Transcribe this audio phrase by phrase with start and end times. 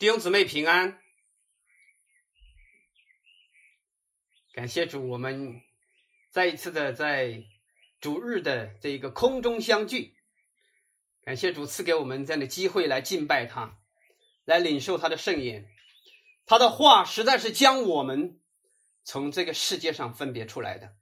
[0.00, 0.98] 弟兄姊妹平安，
[4.54, 5.60] 感谢主，我们
[6.30, 7.44] 再一次的在
[8.00, 10.16] 主日的这一个空中相聚，
[11.20, 13.78] 感谢主赐给我们这样的机会来敬拜他，
[14.46, 15.68] 来领受他的圣言。
[16.46, 18.40] 他的话实在是将我们
[19.04, 20.96] 从这个世界上分别出来的，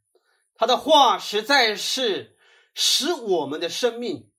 [0.56, 2.36] 他的话实在是
[2.74, 4.32] 使我们的生命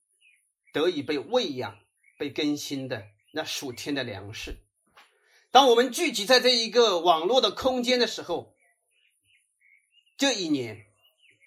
[0.74, 1.78] 得以被喂养、
[2.18, 3.08] 被更新的。
[3.32, 4.64] 那属天的粮食。
[5.50, 8.56] 当我们聚集在这一个网络的空间的时候，
[10.16, 10.86] 这一年，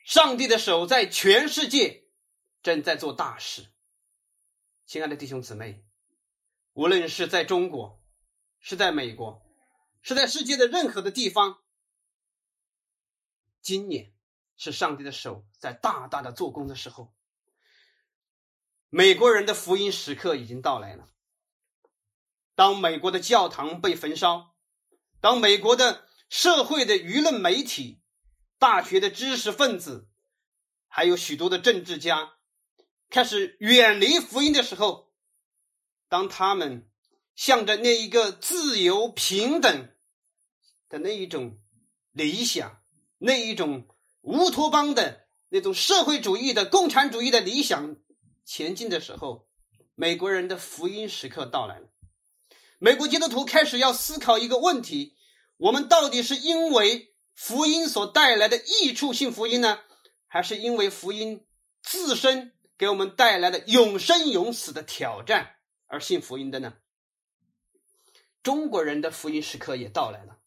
[0.05, 2.05] 上帝的手在全世界
[2.61, 3.67] 正在做大事。
[4.85, 5.85] 亲爱的弟兄姊妹，
[6.73, 8.03] 无论是在中国，
[8.59, 9.41] 是在美国，
[10.01, 11.63] 是在世界的任何的地方，
[13.61, 14.13] 今年
[14.57, 17.13] 是上帝的手在大大的做工的时候。
[18.89, 21.09] 美国人的福音时刻已经到来了。
[22.55, 24.55] 当美国的教堂被焚烧，
[25.19, 28.01] 当美国的社会的舆论媒体、
[28.59, 30.07] 大学的知识分子，
[30.87, 32.33] 还有许多的政治家
[33.09, 35.11] 开始远离福音的时候，
[36.07, 36.89] 当他们
[37.35, 39.89] 向着那一个自由平等
[40.89, 41.59] 的那一种
[42.11, 42.81] 理想、
[43.17, 43.87] 那一种
[44.21, 47.95] 乌托邦的那种社会主义的共产主义的理想
[48.45, 49.47] 前进的时候，
[49.95, 51.92] 美国人的福音时刻到来了。
[52.83, 55.15] 美国基督徒开始要思考一个问题：
[55.55, 59.79] 我们到底是因为福音所带来的益处信福音呢，
[60.27, 61.47] 还是因为福音
[61.81, 65.55] 自身给我们带来的永生永死的挑战
[65.87, 66.73] 而信福音的呢？
[68.43, 70.39] 中国人的福音时刻也到来了。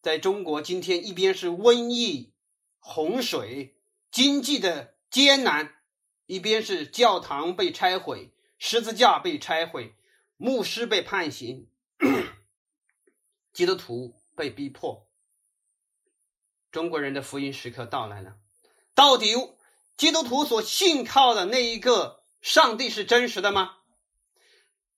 [0.00, 2.32] 在中国，今天一边是瘟疫、
[2.78, 3.76] 洪水、
[4.10, 5.74] 经济的艰难，
[6.24, 9.94] 一边是教堂被拆毁、十字架被拆毁。
[10.42, 11.68] 牧师被判刑，
[13.54, 15.08] 基督徒被逼迫，
[16.72, 18.34] 中国人的福音时刻到来了。
[18.92, 19.36] 到底
[19.96, 23.76] 基督徒所信靠的那一个上帝是真实的吗？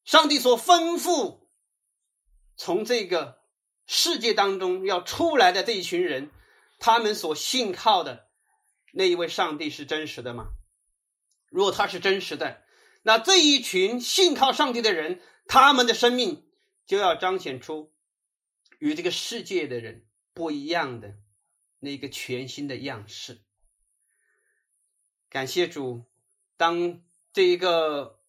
[0.06, 1.40] 上帝所吩咐
[2.56, 3.42] 从这个
[3.86, 6.30] 世界当中要出来的这一群人，
[6.78, 8.30] 他们所信靠的
[8.94, 10.46] 那一位上帝是真实的吗？
[11.50, 12.62] 如果他是真实的，
[13.02, 15.20] 那这一群信靠上帝的人。
[15.46, 16.46] 他们的生命
[16.86, 17.92] 就要彰显出
[18.78, 21.14] 与这个世界的人不一样的
[21.78, 23.40] 那个全新的样式。
[25.28, 26.04] 感谢主，
[26.56, 28.20] 当这一个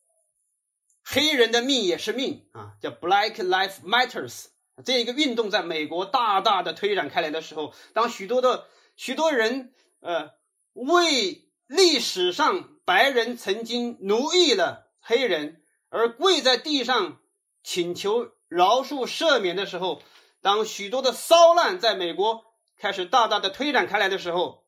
[1.03, 4.47] 黑人的命也是命啊，叫 Black Life Matters
[4.83, 10.31] 这一个运动在美国大大的推展开来的时候，当许多的许多人呃
[10.73, 15.61] 为历史上白人曾经奴役了黑人。
[15.95, 17.22] 而跪在地上
[17.63, 20.03] 请求饶恕赦免的时候，
[20.41, 22.44] 当许多的骚乱在美国
[22.75, 24.67] 开始大大的推展开来的时候，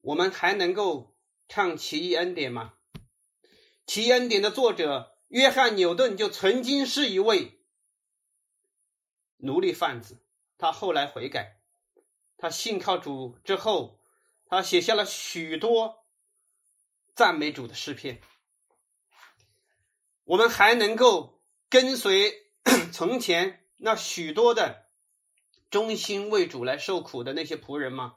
[0.00, 1.14] 我们还能够
[1.48, 2.74] 唱《奇异恩典》吗？
[3.86, 7.60] 《奇异恩典》的作者约翰纽顿就曾经是一位
[9.36, 10.20] 奴隶贩子，
[10.58, 11.60] 他后来悔改，
[12.36, 14.00] 他信靠主之后，
[14.46, 16.04] 他写下了许多
[17.14, 18.20] 赞美主的诗篇。
[20.24, 22.32] 我们还能够跟随
[22.92, 24.86] 从前那许多的
[25.70, 28.16] 忠心为主来受苦的那些仆人吗？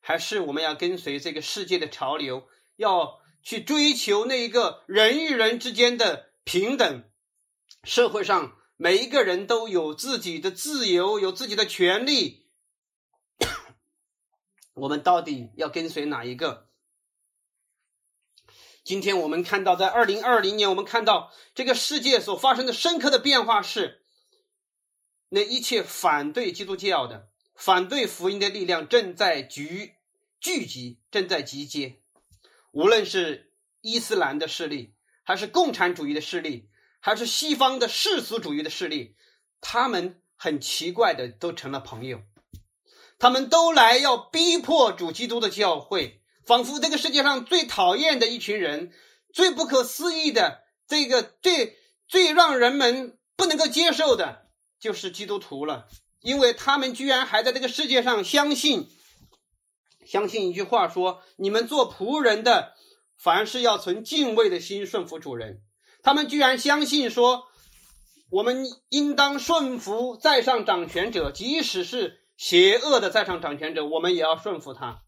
[0.00, 7.04] 还是我们要跟随这个世界的潮流，要去追求那一个人与人之间的平等？
[7.82, 12.46] 社会上每一个人都有自己的自由，有自己的权利。
[14.74, 16.65] 我们到底要跟随哪一个？
[18.86, 24.04] 今天我们看到，在二零二零年，我们看到这个世界所发生的深刻的变化是，
[25.28, 29.96] 那一切反对基督教的、反对福音的力量正在聚
[30.38, 32.00] 聚集，正在集结。
[32.70, 36.68] 无论是伊斯兰的势力，还是共产主义的势力，
[37.00, 39.16] 还是西方的世俗主义的势力，
[39.60, 42.22] 他们很奇怪的都成了朋友，
[43.18, 46.22] 他们都来要逼迫主基督的教会。
[46.46, 48.92] 仿佛这个世界上最讨厌的一群人，
[49.34, 51.76] 最不可思议的这个最
[52.06, 54.46] 最让人们不能够接受的，
[54.78, 55.88] 就是基督徒了，
[56.20, 58.88] 因为他们居然还在这个世界上相信，
[60.06, 62.74] 相信一句话说：你们做仆人的，
[63.18, 65.62] 凡事要存敬畏的心顺服主人。
[66.02, 67.48] 他们居然相信说，
[68.30, 75.02] 我们应当顺服在上掌权者，即使是邪恶的在上掌权者，我们也要顺服他。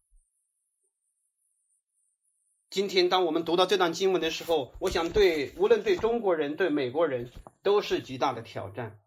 [2.71, 7.33] 今天当我们读到这段经文的时候，我想对无论对中国人、对美国人
[7.63, 9.01] 都是极大的挑战。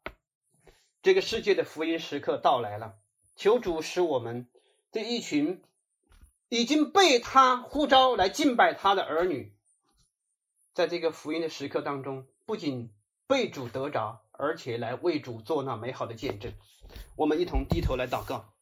[1.03, 2.95] 这个世界的福音时刻到来了，
[3.35, 4.47] 求主使我们
[4.91, 5.61] 这一群
[6.49, 9.53] 已经被他呼召来敬拜他的儿女，
[10.73, 12.91] 在这个福音的时刻当中，不仅
[13.27, 16.51] 被主得着，而且来为主做那美好的见证。
[17.15, 18.55] 我们一同低头来祷告。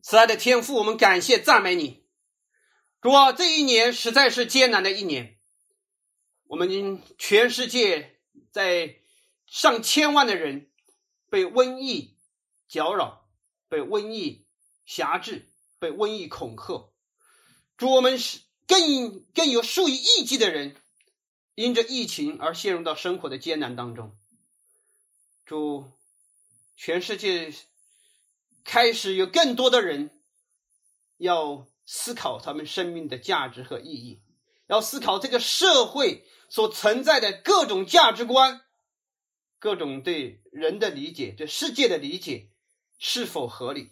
[0.00, 2.01] 慈爱的天父，我们感谢赞美你，
[3.02, 3.32] 主啊！
[3.32, 5.36] 这一年实在是艰难的一年，
[6.46, 8.18] 我们全世界
[8.50, 8.96] 在。
[9.44, 10.70] 上千万的人
[11.28, 12.16] 被瘟疫
[12.68, 13.28] 搅扰，
[13.68, 14.46] 被瘟疫
[14.86, 15.46] 辖制，
[15.78, 16.90] 被瘟疫恐吓。
[17.76, 20.74] 主，我们是更更有数以亿计的人
[21.54, 24.16] 因着疫情而陷入到生活的艰难当中。
[25.44, 25.92] 主，
[26.74, 27.52] 全世界
[28.64, 30.18] 开始有更多的人
[31.18, 34.22] 要思考他们生命的价值和意义，
[34.66, 38.62] 要思考这个社会所存在的各种价值观。
[39.58, 42.48] 各种对人的理解、对世界的理解
[42.98, 43.90] 是否合理？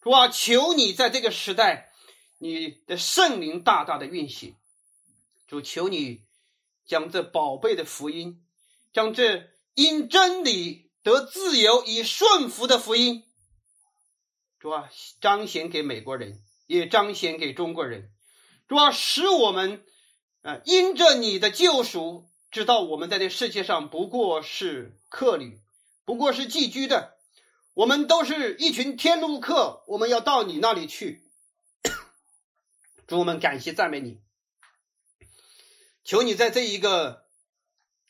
[0.00, 1.92] 主啊，求你在这个时代，
[2.38, 4.56] 你的圣灵大大的运行。
[5.46, 6.24] 主，求你
[6.84, 8.44] 将这宝贝的福音，
[8.92, 13.22] 将这因真理得自由、以顺服的福音，
[14.58, 14.90] 主啊，
[15.20, 18.12] 彰显给美国人，也彰显给中国人。
[18.68, 19.84] 主啊，使我们
[20.42, 22.30] 啊，因着你的救赎。
[22.52, 25.60] 知道我们在这世界上不过是客旅，
[26.04, 27.16] 不过是寄居的，
[27.74, 31.24] 我们都是一群天路客，我们要到你那里去。
[33.08, 34.20] 主我们感谢赞美你，
[36.04, 37.26] 求你在这一个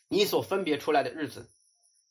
[0.08, 1.50] 你所分别出来的日子，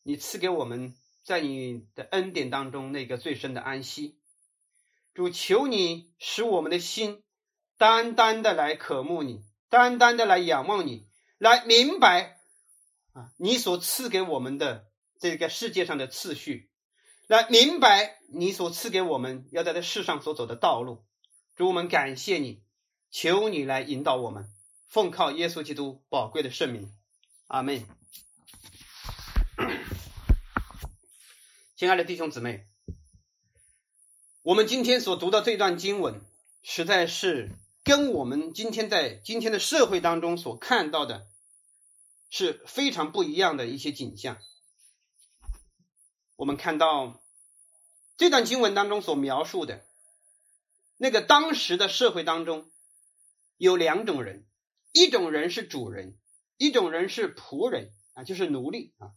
[0.01, 4.18] 你赐给我们在你的恩典当中那个最深的安息。
[5.13, 7.23] 主求你使我们的心
[7.77, 11.07] 单单的来渴慕你，单单的来仰望你。
[11.37, 12.37] 来明白
[13.13, 14.87] 啊，你所赐给我们的
[15.19, 16.69] 这个世界上的次序，
[17.27, 21.05] 来明白你所赐给我们要在这世上所走的道路。
[21.55, 22.61] 主，我们感谢你，
[23.09, 24.49] 求你来引导我们，
[24.87, 26.91] 奉靠耶稣基督宝贵的圣名，
[27.47, 27.85] 阿门。
[31.75, 32.65] 亲爱的弟兄姊妹，
[34.49, 36.21] 我们今天所读的这段经文，
[36.63, 37.51] 实在是。
[37.83, 41.27] 跟我们今天在今天的社会当中所看到的
[42.31, 44.39] 是非常不一样的一些景象。
[46.35, 47.21] 我们看到
[48.17, 49.85] 这段经文当中所描述的
[50.97, 52.71] 那个当时的社会当中
[53.55, 54.47] 有两种人，
[54.93, 56.17] 一种人是主人，
[56.57, 59.13] 一种人是仆人啊，就是奴隶啊。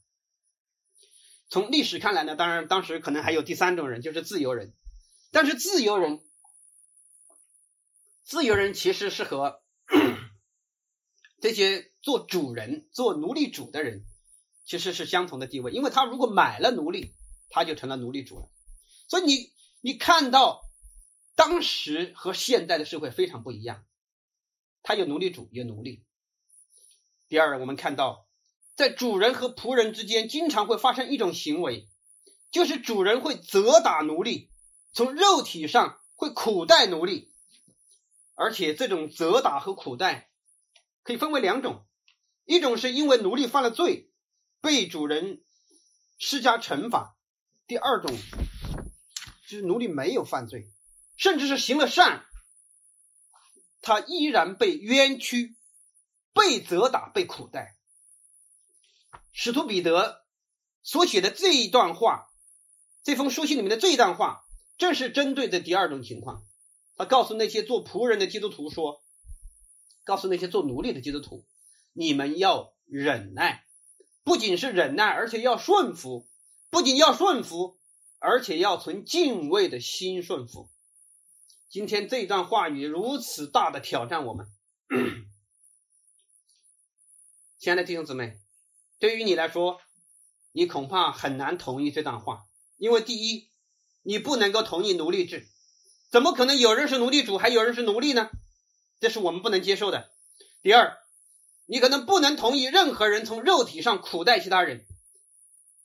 [1.48, 4.74] 从历史看来呢，当然当时可能还有第三种人，就是自由人，
[5.32, 6.22] 但是自由人。
[8.22, 9.60] 自由人其实是和
[11.42, 14.06] 这些做主人、做奴隶主的人
[14.64, 17.14] 其实是相同的地位，因为他如果买了奴隶，
[17.50, 18.48] 他就成了奴隶主了。
[19.08, 20.62] 所以你你看到
[21.34, 23.84] 当时和现在的社会非常不一样，
[24.82, 26.04] 他有奴隶主，有奴隶。
[27.28, 28.28] 第二，我们看到
[28.76, 31.88] 在主人和仆人之间经常会发生一种行为，
[32.50, 34.51] 就是主人会责打奴隶，
[34.92, 37.30] 从肉体上会苦待奴隶。
[38.34, 40.30] 而且这种责打和苦待
[41.02, 41.86] 可以分为两种，
[42.44, 44.10] 一种是因为奴隶犯了罪，
[44.60, 45.44] 被主人
[46.18, 47.14] 施加惩罚；
[47.66, 48.16] 第二种
[49.46, 50.66] 就是奴隶没有犯罪，
[51.16, 52.24] 甚至是行了善，
[53.82, 55.54] 他依然被冤屈、
[56.32, 57.76] 被责打、被苦待。
[59.30, 60.24] 使徒彼得
[60.82, 62.30] 所写的这一段话，
[63.04, 64.44] 这封书信里面的这一段话，
[64.82, 66.44] 这是针对的第二种情况。
[66.96, 69.00] 他告诉那些做仆人的基督徒说
[70.02, 71.46] ：“告诉那些做奴隶的基督徒，
[71.92, 73.64] 你们要忍耐，
[74.24, 76.26] 不仅是忍耐，而且要顺服；
[76.68, 77.78] 不仅要顺服，
[78.18, 80.68] 而且要存敬畏的心顺服。”
[81.70, 84.48] 今天这段话语如此大的挑战我们，
[87.60, 88.40] 亲爱的弟兄姊妹，
[88.98, 89.80] 对于你来说，
[90.50, 92.48] 你恐怕很难同意这段话，
[92.78, 93.48] 因为第一，
[94.02, 95.46] 你不能够同意奴隶制。
[96.10, 98.30] 怎么可能有人是奴隶主，还有人是奴隶呢？
[99.00, 100.10] 这是我们不能接受的。
[100.62, 100.98] 第二，
[101.66, 104.84] 你可能不能同意任何人从肉体上苦待其他人。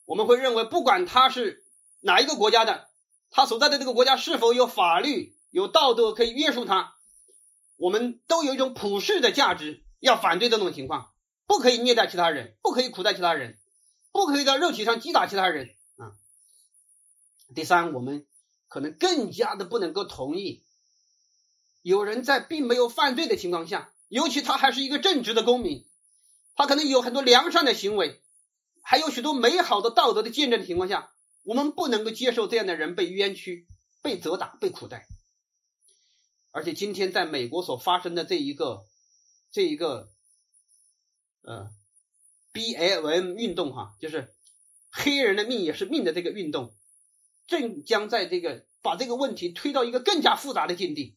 [0.04, 1.64] 我们会认为，不管他是
[2.00, 2.88] 哪一个国家的，
[3.30, 6.94] 他所在的这个国家是否有法律、有道德可以约束他，
[7.76, 11.10] 我们都有一种普世的价值，要反对这种情况，
[11.46, 13.58] 不可以虐待其他人，不可以苦待其他人，
[14.12, 15.74] 不可以在肉体上击打其他人。
[17.54, 18.26] 第三，我们。
[18.70, 20.62] 可能更加的不能够同意
[21.80, 25.86] 有人在并没有犯罪的情况下，尤其他还是一个正直的公民，
[26.54, 28.20] 他可能有很多良善的行为，
[28.82, 31.10] 还有许多美好的道德的见证的情况下，
[31.44, 33.66] 我们不能够接受这样的人被冤屈、
[34.02, 35.06] 被责打、被苦待。
[36.50, 38.84] 而且今天在美国所发生的这一个、
[39.50, 40.10] 这一个，
[41.40, 41.70] 呃
[42.52, 44.34] ，B L M 运动哈，就是
[44.90, 46.74] 黑人的命也是命的这个运动，
[47.48, 51.16] 正将在这个把这个问题推到一个更加复杂的境地。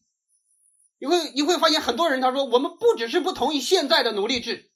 [0.98, 4.70] 你会你会发现很多人他说我们不只是不同意现在的奴隶制，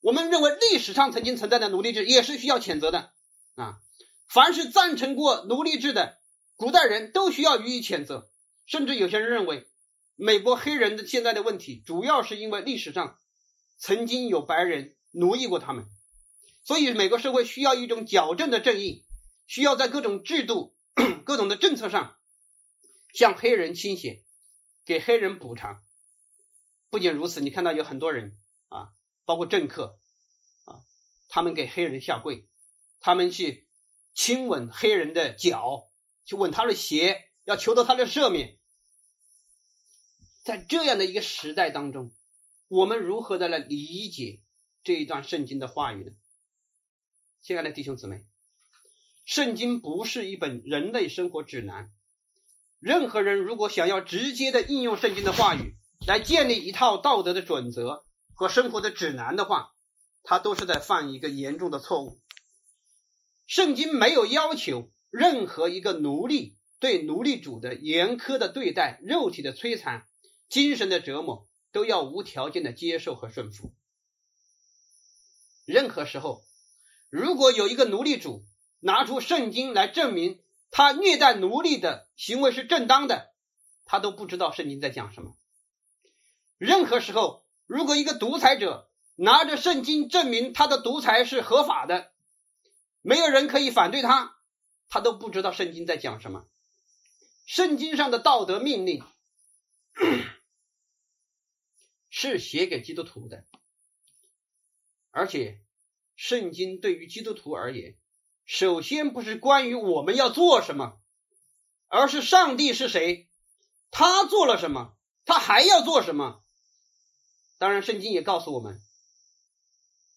[0.00, 3.12] 我们认为历史上曾经存在的奴隶制也是需要谴责的
[3.54, 3.78] 啊！
[4.28, 6.18] 凡是赞成过奴隶制的
[6.56, 8.28] 古代人都需要予以谴责。
[8.66, 9.68] 甚至有些人认为，
[10.16, 13.16] 美国黑人的现在的问题主要是因为历史上
[13.78, 15.86] 曾经有白人奴役过他们，
[16.64, 19.04] 所以美国社会需要一种矫正的正义，
[19.46, 20.76] 需要在各种制度、
[21.24, 22.18] 各种的政策上
[23.14, 24.24] 向黑人倾斜，
[24.84, 25.82] 给黑人补偿。
[26.90, 28.36] 不仅如此，你看到有很多人
[28.68, 28.92] 啊，
[29.24, 29.98] 包括政客
[30.64, 30.84] 啊，
[31.28, 32.48] 他们给黑人下跪，
[33.00, 33.68] 他们去
[34.14, 35.90] 亲吻黑人的脚，
[36.24, 37.22] 去吻他的鞋。
[37.46, 38.58] 要求得他的赦免，
[40.42, 42.12] 在这样的一个时代当中，
[42.66, 44.42] 我们如何的来理解
[44.82, 46.10] 这一段圣经的话语呢？
[47.40, 48.26] 亲爱的弟兄姊妹，
[49.26, 51.90] 圣经不是一本人类生活指南。
[52.78, 55.74] 任何人如果想要直接的应用圣经的话语
[56.06, 58.04] 来建立一套道德的准则
[58.34, 59.74] 和生活的指南的话，
[60.22, 62.20] 他都是在犯一个严重的错误。
[63.46, 66.54] 圣经没有要求任何一个奴隶。
[66.78, 70.06] 对奴隶主的严苛的对待、肉体的摧残、
[70.50, 73.72] 精神的折磨，都要无条件的接受和顺服。
[75.64, 76.44] 任何时候，
[77.08, 78.44] 如果有一个奴隶主
[78.86, 80.40] 拿出圣经来证明
[80.70, 83.34] 他虐待奴隶的行为是正当的，
[83.84, 85.36] 他都不知道圣经在讲什么。
[86.56, 92.12] 任何时候，如果一个独裁者拿着圣经证明他的独裁是合法的，
[93.02, 94.36] 没有人可以反对他，
[94.88, 96.46] 他都不知道圣经在讲什么。
[97.44, 99.02] 圣经上的道德命令
[102.08, 103.44] 是写给基督徒的，
[105.10, 105.60] 而且
[106.14, 107.96] 圣经对于基督徒而言，
[108.46, 111.00] 首先不是关于我们要做什么，
[111.88, 113.28] 而是上帝是谁，
[113.90, 116.44] 他做了什么，他还要做什么。
[117.58, 118.80] 当然，圣经也告诉我们，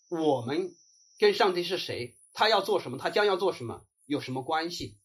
[0.09, 0.75] 我们
[1.17, 4.99] 跟上帝是谁，他要做什么，他将要做什么，有什么关系。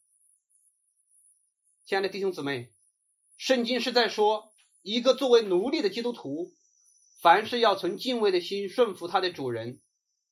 [1.86, 2.72] 亲爱的弟兄姊妹，
[3.38, 4.52] 圣经是在说，
[4.82, 6.52] 一个作为奴隶的基督徒，
[7.22, 9.80] 凡是要存敬畏的心顺服他的主人，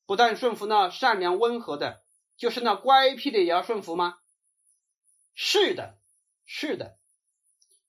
[0.05, 2.02] 不但顺服那善良温和的，
[2.37, 4.17] 就是那乖僻的也要顺服吗？
[5.33, 5.97] 是的，
[6.45, 6.97] 是的，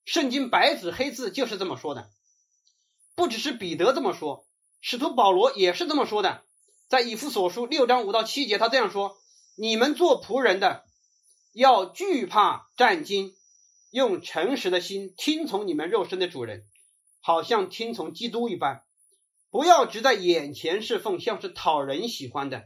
[0.03, 2.09] 圣经白纸黑字就是这么说的。
[3.15, 4.47] 不只是彼得这么说，
[4.81, 6.43] 使徒保罗也是这么说的。
[6.87, 9.17] 在以弗所书六章五到七节，他这样说
[9.55, 10.85] ：“你们做仆人的，
[11.53, 13.35] 要惧怕战惊。”
[13.91, 16.65] 用诚实的心听从你们肉身的主人，
[17.21, 18.83] 好像听从基督一般。
[19.49, 22.63] 不要只在眼前侍奉，像是讨人喜欢的；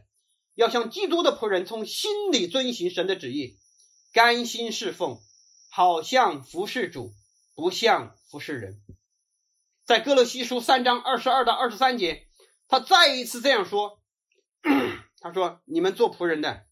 [0.60, 3.58] 要像基督的仆人，从心里遵行神的旨意，
[4.12, 5.18] 甘心侍奉，
[5.70, 7.14] 好像服侍主，
[7.54, 8.78] 不像服侍人。
[9.86, 12.28] 在哥罗西书三章二十二到二十三节，
[12.68, 14.02] 他再一次这样说
[15.22, 16.66] ：“他说，你们做仆人的，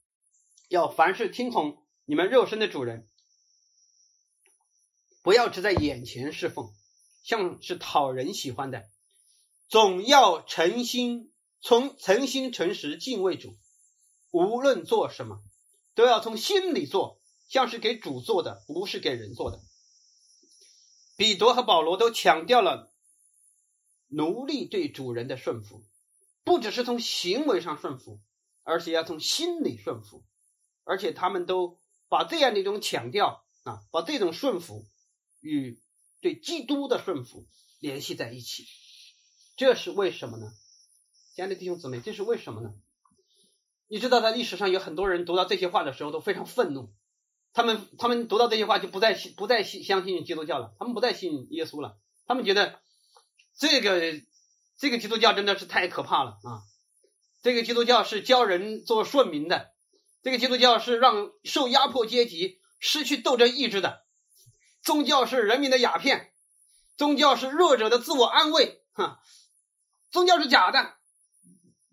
[0.69, 3.09] 要凡事听从你们肉身的主人。”
[5.25, 6.75] 不要只在眼前侍奉，
[7.23, 8.85] 像是讨人喜欢的，
[9.67, 13.57] 总要诚心从诚心诚实敬畏主。
[14.31, 15.43] 无论做什么，
[15.95, 19.61] 都要从心里做，像是给主做的，不是给人做的。
[21.17, 22.93] 彼得和保罗都强调了
[24.09, 25.83] 奴隶对主人的顺服，
[26.45, 28.21] 不只是从行为上顺服，
[28.63, 30.25] 而且要从心里顺服。
[30.85, 34.87] 而且他们都把这样的一种强调啊，把这种顺服。
[35.41, 35.81] 与
[36.21, 37.47] 对基督的顺服
[37.79, 38.67] 联系在一起，
[39.57, 40.53] 这是为什么呢？
[41.33, 42.75] 亲爱的弟兄姊妹，这是为什么呢？
[43.89, 46.93] 你知道，在历史上有很多人读到这些话的时候都非常愤怒，
[47.55, 52.81] 他们他们读到这些话就不再信不再信相信基督教了，他们不再信耶稣了，他们觉得
[53.59, 54.21] 这个
[54.79, 56.63] 这个基督教真的是太可怕了啊！
[57.43, 59.73] 这个基督教是教人做顺民的，
[60.23, 64.05] 这个基督教是让受压迫阶级失去斗争意志的。
[64.83, 66.33] 宗教是人民的鸦片，
[66.97, 69.21] 宗教是弱者的自我安慰，哈，
[70.11, 70.95] 宗教是假的。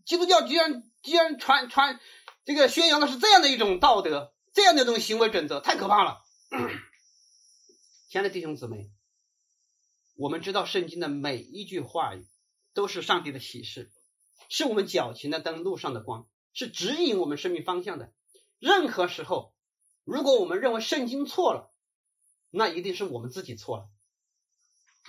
[0.06, 2.00] 基督教居然既然传传
[2.46, 6.24] 这个宣扬的是这样的一种道德，这样的一种行为准则，太可怕了。
[8.10, 8.90] 亲爱的弟兄姊妹，
[10.16, 12.26] 我们知道圣经的每一句话语
[12.74, 13.92] 都是上帝的启示，
[14.50, 18.12] 是我们脚前的灯，路上的光，是指引我们生命方向的。
[18.58, 19.54] 任何时候，
[20.06, 21.72] 如果我们认为圣经错了，
[22.50, 23.90] 那一定是我们自己错了。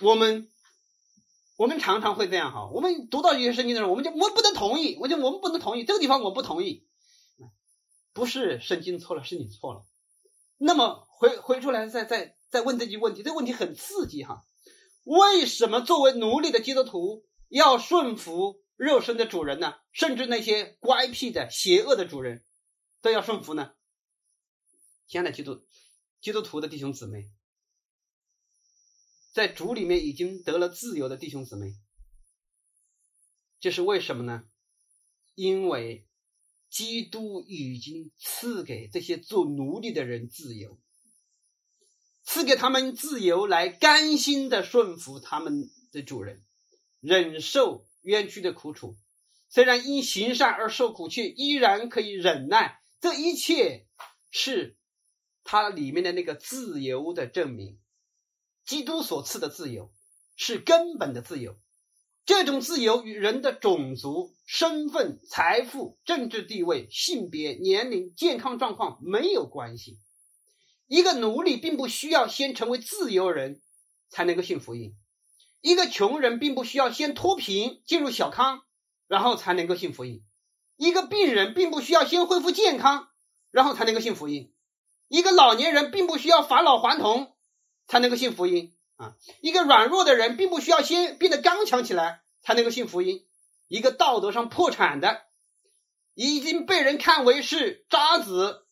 [0.01, 0.47] 我们
[1.57, 6.87] 我们常常会这样哈，我们读到一些圣经的时候，我们就我不能同意，我就我们不能同意这个地方我不同意，
[8.13, 9.83] 不是圣经错了，是你错了。
[10.57, 14.45] 那么回回出来再再再问这句问题，这个问题很刺激哈。
[15.03, 19.73] 为什么作为奴隶的基督徒要顺服肉身的主人呢？
[19.91, 22.43] 甚至那些乖僻的、邪恶的主人，
[23.01, 23.71] 都要顺服呢？
[25.07, 25.63] 亲爱的基督
[26.21, 27.31] 基督徒的弟兄姊妹，
[29.37, 31.75] 在主里面已经得了自由的弟兄姊妹，
[33.59, 34.43] 这是为什么呢？
[35.35, 36.07] 因为
[36.71, 40.79] 基督已经赐给这些做奴隶的人自由。
[42.23, 46.43] 赐给他们自由，来甘心的顺服他们的主人，
[46.99, 48.97] 忍受冤屈的苦楚。
[49.49, 52.81] 虽然因行善而受苦，却依然可以忍耐。
[52.99, 53.85] 这一切
[54.31, 54.79] 是
[55.43, 57.79] 它里面的那个自由的证明。
[58.67, 59.91] 基督所赐的自由
[60.35, 61.55] 是根本的自由。
[62.25, 69.97] 这种自由与人的种族、身份、财富、政治地位、性别、年龄、健康状况没有关系。
[70.87, 73.61] 一个奴隶并不需要先成为自由人
[74.09, 74.93] 才能够信福音，
[75.61, 78.63] 一个穷人并不需要先脱贫进入小康，
[79.07, 80.23] 然后才能够信福音，
[80.75, 83.07] 一个病人并不需要先恢复健康，
[83.51, 84.53] 然后才能够信福音，
[85.07, 87.36] 一个老年人并不需要返老还童
[87.87, 93.25] 才能够信福音啊，一个软弱的人并不需要先变得刚强起来才能够信福音，
[93.67, 95.23] 一个道德上破产的，
[96.13, 98.65] 已经被人看为是渣子。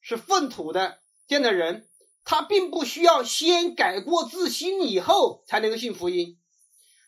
[0.00, 1.88] 是粪土的这样的人，
[2.24, 6.38] 他并不需要先改过自新以后才能够信福音。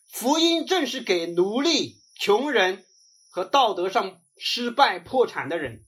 [0.07, 2.87] 福音正是给奴隶、穷人
[3.29, 5.85] 和道德上失败破产的人，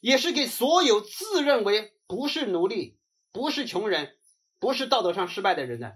[0.00, 2.98] 也是给所有自认为不是奴隶、
[3.36, 4.16] 不是穷人、
[4.58, 5.92] 不是道德上失败的人呢。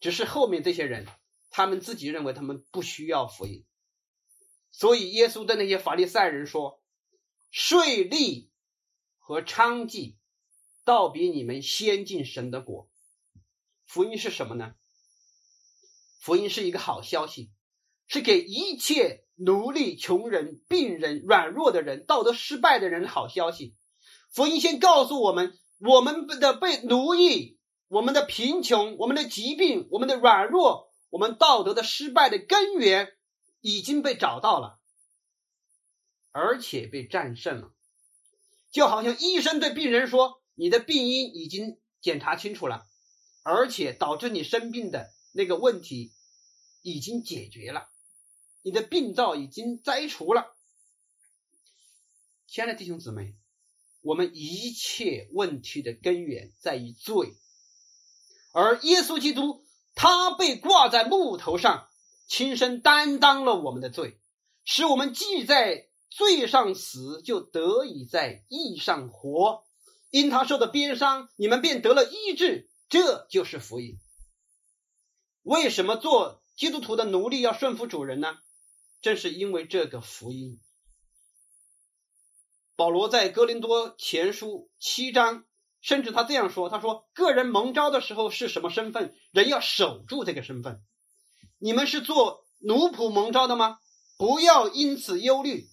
[0.00, 1.06] 只是后面这些人，
[1.50, 3.64] 他们自己认为他们不需要福音，
[4.72, 6.82] 所以耶稣对那些法利赛人说
[7.52, 8.48] ：“税吏。”
[9.20, 10.16] 和娼妓，
[10.84, 12.88] 倒比你们先进神的国。
[13.86, 14.74] 福音是什么呢？
[16.18, 17.52] 福音是一个好消息，
[18.08, 23.76] 是给一切奴隶、穷人、病人、软弱的人、道德失败的人的好消息。
[24.32, 33.16] 福音先告诉我们，我们的被奴役、我们的贫穷、我们的疾病、我们的软弱、我们道德的失败的根源
[33.60, 34.80] 已经被找到了，
[36.32, 37.72] 而且被战胜了。
[38.70, 42.86] 就好像医生对病人说：“你的病因已经检查清楚了，
[43.42, 46.12] 而且导致你生病的那个问题
[46.82, 47.88] 已经解决了，
[48.62, 50.54] 你的病灶已经摘除了。”
[52.46, 53.34] 亲爱的弟兄姊妹，
[54.00, 57.34] 我们一切问题的根源在于罪，
[58.52, 61.88] 而耶稣基督他被挂在木头上，
[62.26, 64.20] 亲身担当了我们的罪，
[64.64, 65.86] 使我们既在。
[66.10, 69.64] 罪上死，就得以在义上活。
[70.10, 72.70] 因他受的鞭伤，你们便得了医治。
[72.88, 73.98] 这就是福音。
[75.42, 78.38] 为什么做基督徒的奴隶要顺服主人呢？
[79.02, 80.58] 正是因为这个福音。
[82.78, 85.44] 保罗在哥林多前书七章，
[85.80, 90.80] 甚至他这样说：“他说，个人蒙召的时候是什么身份，人要守住这个身份。
[91.58, 93.78] 你们是做奴仆蒙召的吗？
[94.16, 95.66] 不要因此忧虑。”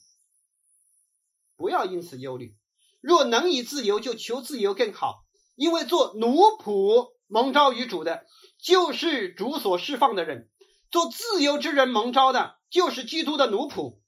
[1.56, 2.56] 不要因此忧虑。
[3.02, 5.26] 若能以自由，就求自由更好。
[5.56, 8.26] 因为做奴仆蒙召于主的，
[8.58, 10.48] 就是主所释放的人；
[10.90, 14.00] 做自由之人蒙召的，就是基督的奴仆。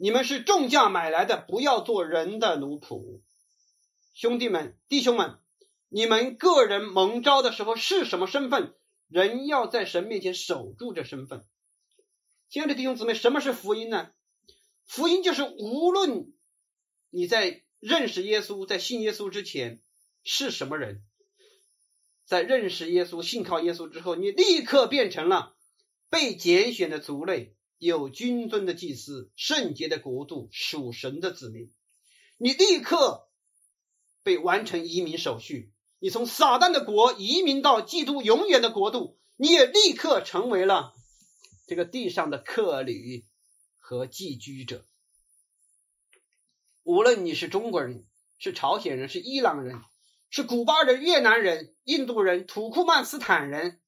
[0.00, 3.20] 你们是重价买来的，不要做人的奴仆。
[4.14, 5.38] 兄弟们、弟兄们，
[5.88, 8.74] 你们个人蒙召的时候是什么身份？
[9.08, 11.44] 人要在神面前守住这身份。
[12.48, 14.10] 亲爱的弟兄姊妹，什么是福音呢？
[14.86, 16.32] 福音就是无论。
[17.10, 19.80] 你在认识耶稣、在信耶稣之前
[20.22, 21.02] 是什么人？
[22.24, 25.56] 在认识耶稣、信靠耶稣之后，你立刻变成了
[26.08, 31.72] 被拣选的族类、有君尊的祭司、圣洁的国度、属神的子民。
[32.36, 33.28] 你立刻
[34.22, 40.92] 被完成移民手续，你从撒旦的国移民到基督永远的国度，你也立刻成为了
[41.66, 43.24] 这个地上的客旅
[43.78, 44.84] 和寄居者。
[46.82, 48.06] 无论你是中国人、
[48.38, 49.80] 是朝鲜人、是伊朗人，
[50.30, 53.80] 是古巴人、越南人、印度人、土库曼斯坦人，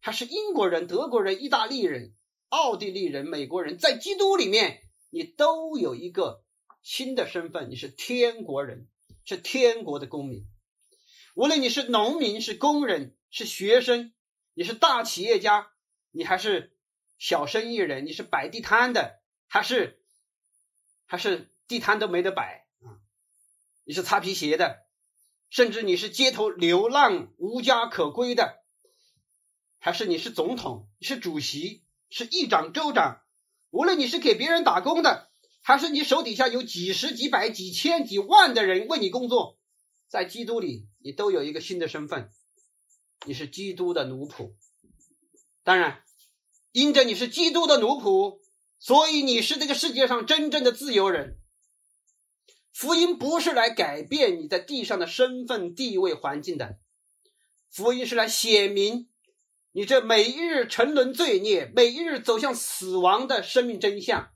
[0.00, 2.14] 还是英国人、德国人、意大利人、
[2.54, 6.44] 奥地利人、美国人，在基督里面，你都有一个
[6.82, 8.86] 新的身份，你是天国人，
[9.24, 10.46] 是天国的公民。
[11.34, 14.12] 无论你是农民、是工人、是学生，
[14.54, 15.72] 你是大企业家，
[16.12, 16.76] 你还是
[17.18, 20.00] 小生意人，你是摆地摊的，还是
[21.06, 23.02] 还是地摊都没得摆啊？
[23.82, 24.86] 你是擦皮鞋的，
[25.50, 28.62] 甚至你是街头流浪、无家可归的，
[29.80, 31.83] 还是你是总统、你是主席、
[32.16, 33.22] 是议长、州长？
[33.70, 39.58] 无论你是给别人打工的，还是你手底下有几十、几百、几千、几万的人为你工作。
[40.06, 42.30] 在基督里，你都有一个新的身份，
[43.26, 44.52] 你是基督的奴仆。
[45.64, 46.04] 当然，
[46.70, 48.38] 因着你是基督的奴仆，
[48.78, 51.40] 所以你是这个世界上真正的自由人。
[52.72, 56.78] 福音不是来改变你在地上的身份、地位、环境的，
[57.72, 59.08] 福音是来显明
[59.74, 64.30] 你这每一日沉沦罪孽、每一日走向死亡的生命真相。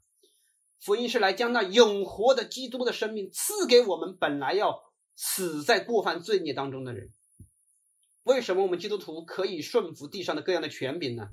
[0.81, 4.87] 福音是来将那永活的基督的生命赐给我们，本来要。
[5.21, 7.11] 死在过犯罪孽当中的人，
[8.23, 11.31] 为什么我们基督徒可以顺服地上的各样的权柄呢？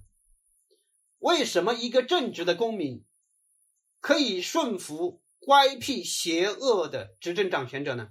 [1.20, 3.06] 为什么一个正直的公民
[4.00, 8.10] 可以顺服乖僻邪恶的执政掌权者呢？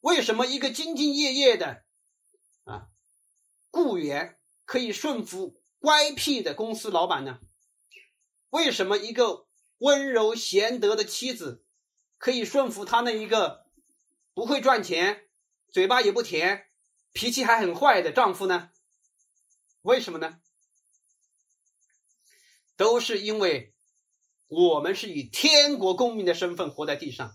[0.00, 1.82] 为什么一个兢兢业业的
[2.64, 2.88] 啊
[3.70, 7.40] 雇员可以顺服乖僻的公司老板呢？
[8.50, 9.46] 为什么一个
[9.78, 11.64] 温柔贤德的妻子
[12.18, 13.66] 可以顺服他那一个？
[14.34, 15.28] 不会赚钱，
[15.70, 16.66] 嘴巴也不甜，
[17.12, 18.70] 脾气还很坏的丈夫呢？
[19.82, 20.38] 为什么呢？
[22.76, 23.74] 都是因为
[24.46, 27.34] 我们是以天国公民的身份活在地上，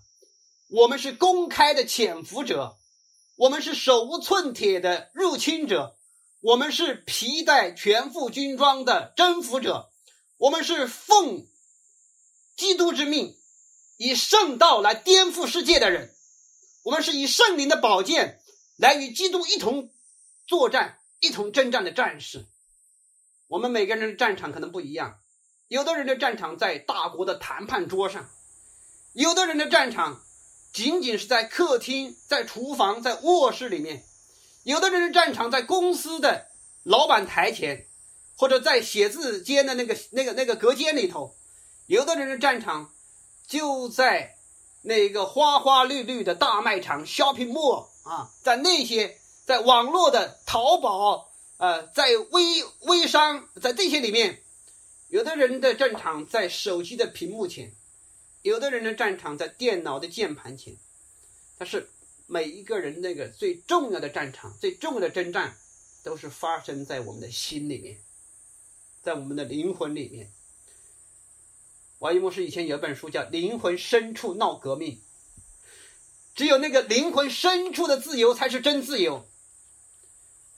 [0.70, 2.78] 我们是公开的潜伏者，
[3.36, 5.97] 我们是手无寸铁的入侵者，
[6.40, 9.90] 我们是皮带全副军装的征服者，
[10.36, 11.48] 我们是奉
[12.56, 13.36] 基督之命，
[13.96, 16.14] 以圣道来颠覆世界的人。
[16.84, 18.40] 我们是以圣灵的宝剑
[18.76, 19.90] 来与基督一同
[20.46, 22.46] 作战、一同征战的战士。
[23.48, 25.18] 我们每个人的战场可能不一样，
[25.66, 28.30] 有的人的战场在大国的谈判桌上，
[29.12, 30.24] 有的人的战场
[30.72, 34.04] 仅仅是在客厅、在厨房、在卧室里面，
[34.68, 36.48] 有的人的战场在公司的
[36.82, 37.86] 老板台前，
[38.36, 41.34] 或者在写字间的那个、那个、那个隔间里头，
[41.86, 42.92] 有的人的战场
[43.46, 44.34] 就在。
[44.80, 51.28] 那个花花绿绿的大卖场 shopping mall 啊，在那些在网络的淘宝，
[51.58, 54.40] 呃，在微微商，在这些里面，
[55.08, 57.74] 有的人的战场在手机的屏幕前，
[58.42, 60.76] 有的人的战场在电脑的键盘前，
[61.58, 61.90] 但是
[62.30, 65.56] 每一个人那个最重要的战场、最重要的征战，
[66.04, 67.98] 都是发生在我们的心里面，
[69.02, 70.30] 在我们的灵魂里面。
[72.00, 74.92] 王一牧师以前有一本书叫《灵魂深处闹革命》，
[76.34, 79.26] 只有那个灵魂深处的自由才是真自由。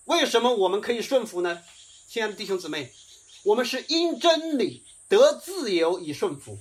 [0.07, 1.63] 为什么我们可以顺服呢？
[2.09, 2.93] 亲爱的弟兄姊妹，
[3.45, 6.59] 我们是因真理得自由以顺服。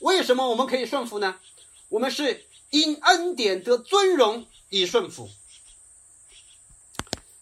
[0.00, 1.40] 为什么我们可以顺服呢？
[1.88, 5.28] 我们是因恩典得尊荣以顺服。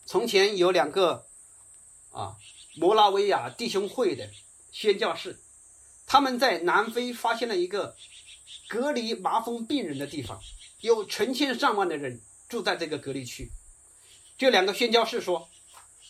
[0.04, 1.24] 从前有两个
[2.10, 2.36] 啊，
[2.74, 4.28] 摩拉维亚弟兄会的
[4.72, 5.40] 宣教士。
[6.04, 7.94] 他们在南非发现了一个
[8.68, 10.40] 隔离麻风病人的地方，
[10.80, 13.52] 有成千上万的人住在这个隔离区。
[14.36, 15.48] 这两个宣教士说：“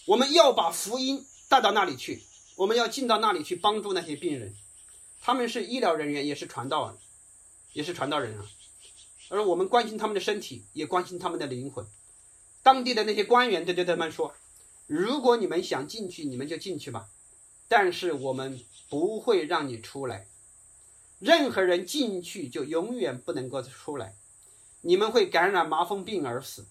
[0.09, 2.23] 我们要把福音带到那里去，
[2.57, 4.57] 我们要进到那里去帮助那些病人。
[5.21, 6.97] 他们是医疗人员，也是传道，
[7.75, 8.47] 也是传道人啊。
[9.31, 11.87] 而我们关心他们的身体，也关心他们的灵魂。
[12.63, 14.35] 当地的那些官员对对他们说
[14.87, 17.09] ：‘如果你们想进去，你们就进去吧。’
[17.67, 20.27] 但是我们。”不会让你出来，
[21.21, 24.17] 任何人进去就永远不能够出来。
[24.81, 26.67] 你们会感染麻风病而死，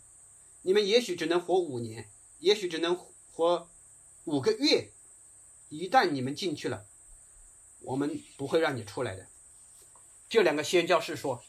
[0.64, 3.00] 你们也许只能活五年，也许只能
[3.32, 3.70] 活
[4.26, 4.90] 五个月。
[5.70, 6.86] 一旦你们进去了，
[7.84, 9.26] 我们不会让你出来的。
[10.28, 11.42] 这两个宣教士说：“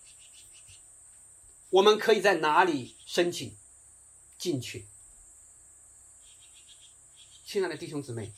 [1.70, 3.56] 我们可以在哪里申请
[4.38, 4.86] 进去？”
[7.46, 8.32] 亲爱的弟兄姊妹。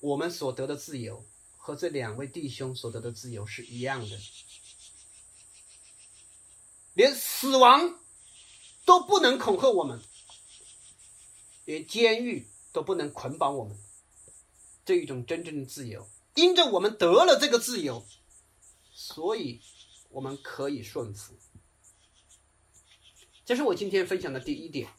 [0.00, 1.26] 我们所得的自由
[1.56, 4.16] 和这两位弟兄所得的自由是一样的，
[6.94, 7.98] 连死亡
[8.84, 10.00] 都不能恐吓我们，
[11.64, 13.76] 连监狱都不能捆绑我们，
[14.84, 18.06] 这一种真正的自由，因着我们得了这个自由，
[18.94, 19.60] 所以
[20.10, 21.34] 我们可以顺服。
[23.48, 24.90] 这是我今天分享的第一点，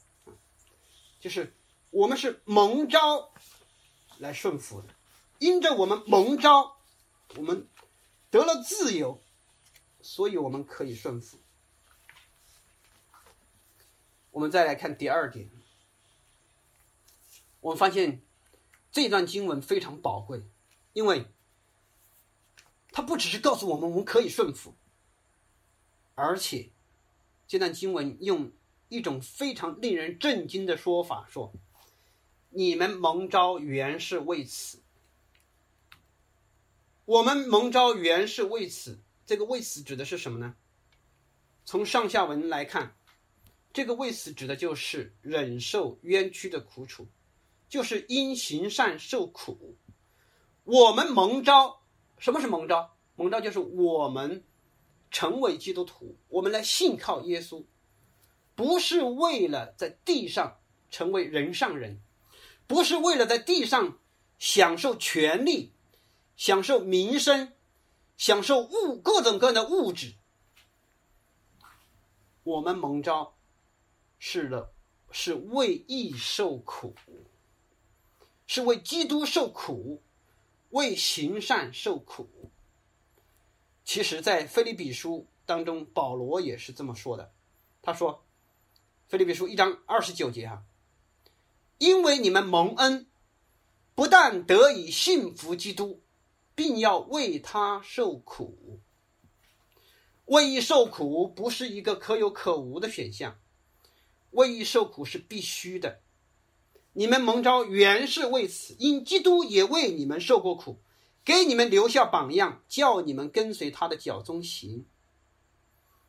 [1.20, 1.54] 就是
[1.92, 3.32] 我们是蒙召
[4.18, 4.88] 来顺服的，
[5.38, 6.80] 因着我们蒙召，
[7.36, 7.68] 我们
[8.32, 9.22] 得了自由，
[10.02, 11.38] 所以我们可以顺服。
[14.32, 15.48] 我们再来看第二点，
[17.62, 18.24] 我们发现
[18.92, 20.42] 这段经文非常宝贵，
[20.94, 21.28] 因为
[22.92, 24.74] 它不只是告诉我们我们可以顺服，
[26.16, 26.72] 而且
[27.50, 28.52] 这段经文用
[28.90, 31.52] 一种非常令人震惊的说法说
[32.52, 34.78] ：“你们蒙召原是为此，
[37.06, 40.56] 我们蒙召原是为此。”这个“为此”指的是什么呢？
[41.66, 42.96] 从上下文来看。
[43.72, 47.08] 这个为此指的就是忍受冤屈的苦楚，
[47.68, 49.76] 就是因行善受苦。
[50.64, 51.82] 我们蒙召，
[52.20, 52.96] 什么是蒙召？
[53.16, 54.44] 蒙召就是我们
[55.12, 57.64] 成为基督徒，我们来信靠耶稣，
[58.56, 62.02] 不是为了在地上成为人上人，
[62.68, 63.98] 不是为了在地上
[64.38, 65.72] 享受权利、
[66.36, 67.54] 享受名声、
[68.18, 70.14] 享受物各种各样的物质。
[72.44, 73.36] 我们蒙召。
[74.22, 74.74] 是的，
[75.12, 76.94] 是为义受苦，
[78.46, 80.04] 是为基督受苦，
[80.72, 82.28] 为行善受苦。
[83.92, 87.32] 其实，在菲利比书当中，保罗也是这么说的。
[87.82, 88.24] 他说
[89.10, 90.62] ：“菲利比书一章二十九节哈，
[91.80, 93.08] 因为你们蒙恩，
[93.96, 96.02] 不但得以信服基督，
[96.54, 98.80] 并要为他受苦。
[100.26, 103.40] 为义受苦不是一个可有可无的选项。”
[104.30, 106.02] 为义受苦是必须的，
[106.94, 110.78] 你们蒙召原是为此，因基督也为你们受过苦，
[111.30, 114.88] 给你们留下榜样，叫你们跟随他的脚中行。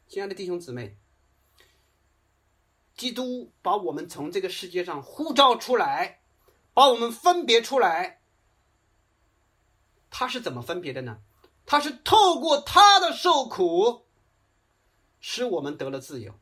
[0.09, 0.97] 亲爱的弟兄姊妹，
[2.97, 6.23] 基督把我们从这个世界上呼召出来，
[6.73, 8.23] 把我们分别出来，
[10.09, 11.19] 他是怎么分别的呢？
[11.67, 14.07] 他是透过他的受苦，
[15.21, 16.33] 使我们得了自由，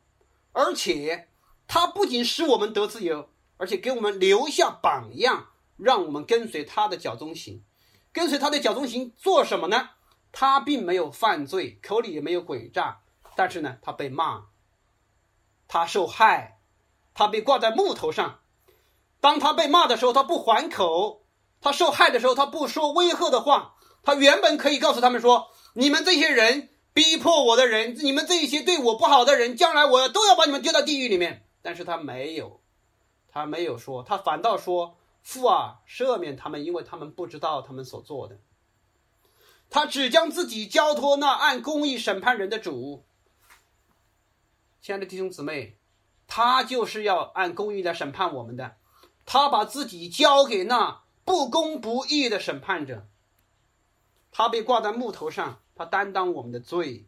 [0.53, 1.27] 而且。
[1.67, 7.65] 他不仅使我们得自由，而且给我们留下榜样，让我们跟随他的脚中行。
[8.11, 9.89] 跟随他的脚中行做什么呢？
[10.31, 12.99] 他并没有犯罪，口里也没有诡诈，
[13.35, 14.45] 但是呢，他被骂，
[15.67, 16.59] 他受害，
[17.13, 18.39] 他被挂在木头上。
[19.21, 21.23] 当他被骂的时候，他不还口；
[21.61, 23.75] 他受害的时候，他不说威吓的话。
[24.01, 32.61] 他原本可以告诉他们说：“你们这些人逼迫我的人，你们这些对我不好的人，将来我都要把你们丢到地狱里面。”但是他没有，
[33.27, 38.39] 他没有说，他反倒说：“父啊，赦免他们，因为他们不知道他们所做的。”
[39.69, 43.05] 他只将自己交托那按公义审判人的主。
[44.81, 45.77] 亲爱的弟兄姊妹，
[46.25, 48.77] 他就是要按公义来审判我们的。
[49.25, 53.07] 他把自己交给那不公不义的审判者。
[54.31, 57.05] 他被挂在木头上，他担当我们的罪。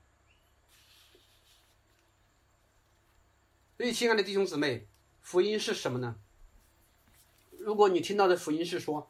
[3.77, 4.87] 所以，亲爱的弟兄姊妹，
[5.19, 6.17] 福音是什么呢？
[7.63, 9.07] 如果你听到的福音是说，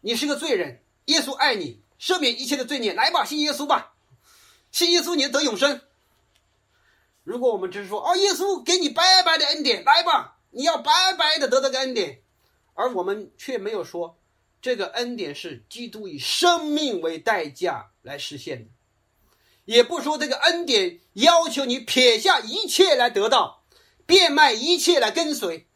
[0.00, 3.94] 你是个罪人，耶稣爱你，赦免一切的罪孽，来吧，信耶稣吧，
[4.72, 5.82] 信耶稣你得永生。
[7.24, 12.22] 如果我们只是说，哦，耶稣给你白白的恩典，来吧，你要白白的得这个恩典，
[12.72, 14.16] 而我们却没有说，
[14.62, 18.70] 这个恩典是基督以生命为代价来实现的，
[19.66, 23.60] 也不说这个恩典要求你撇下一切来得到。
[24.06, 25.66] 变卖一切来跟随，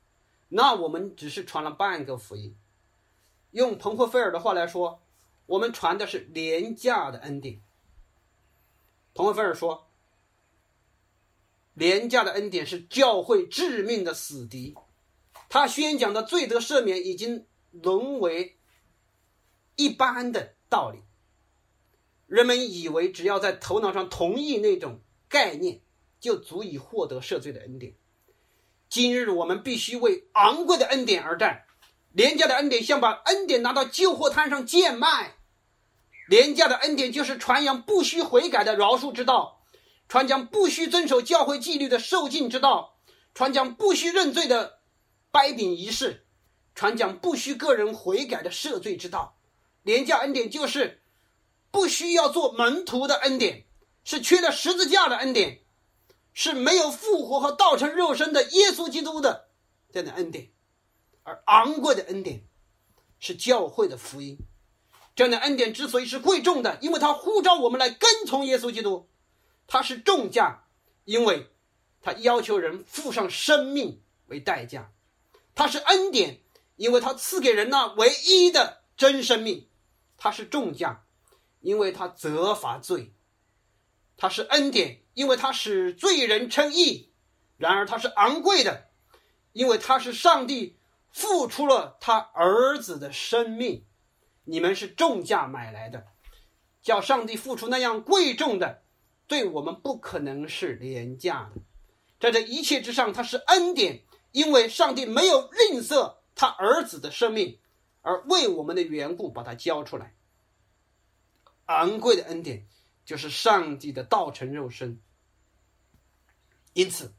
[0.49, 2.57] 那我们只是传了半个福音。
[3.51, 5.01] 用彭霍菲尔的话来说，
[5.47, 7.63] 我们传的是廉价的恩典。
[9.15, 9.89] 彭霍菲尔说，
[11.75, 14.75] 廉价的恩典是教会致命的死敌。
[15.49, 18.59] 他宣讲的罪得赦免已经沦为
[19.77, 21.03] 一般的道理。
[22.27, 25.81] 人们以为只要在头脑上同意那种概念，
[26.21, 27.95] 就足以获得赦罪的恩典。
[28.89, 31.65] 今日我们必须为昂贵的恩典而战，
[32.13, 35.35] 廉价的恩典像把恩典拿到旧货摊上贱卖。
[36.27, 39.63] 廉价的恩典就是传扬不需悔改的饶恕之道，
[40.09, 42.99] 传讲不需遵守教会纪律的受尽之道，
[43.35, 44.81] 传讲不需认罪的
[45.31, 46.27] 掰饼仪式，
[46.75, 49.39] 传讲不需个人悔改的赦罪之道。
[49.83, 51.03] 廉价恩典就是
[51.71, 53.65] 不需要做门徒的恩典，
[54.05, 55.61] 是缺了十字架的恩典。
[56.41, 59.49] 是没有复活和道成肉身的耶稣基督的
[59.93, 60.53] 这样的恩典，
[61.25, 62.47] 而昂贵的恩典
[63.19, 64.39] 是教会的福音。
[65.17, 69.09] 这样的恩典之所以是贵重的，因为它呼召我们来跟从耶稣基督，
[69.67, 70.69] 它是重价，
[71.03, 71.51] 因为
[72.01, 74.93] 他要求人付上生命为代价；
[75.57, 76.41] 他是恩典，
[76.77, 79.67] 因为他赐给人那唯一的真生命；
[80.17, 81.05] 他是重价，
[81.59, 83.11] 因为他责罚罪；
[84.17, 87.11] 他是恩典，因为他使罪人称义；
[87.57, 88.87] 然而他是昂贵的，
[89.53, 90.79] 因为他是上帝
[91.11, 93.85] 付出了他儿子的生命。
[94.45, 96.07] 你们是重价买来的。
[96.83, 98.85] 叫上帝付出那样贵重的，
[99.27, 101.61] 对我们不可能是廉价的。
[102.21, 107.59] 在这一切之上，他是恩典，因为上帝没有吝啬他儿子的生命，
[108.03, 110.15] 而为我们的缘故把他交出来。
[111.65, 112.69] 昂贵的恩典
[113.05, 115.01] 就是上帝的道成肉身。
[116.79, 117.13] 因此，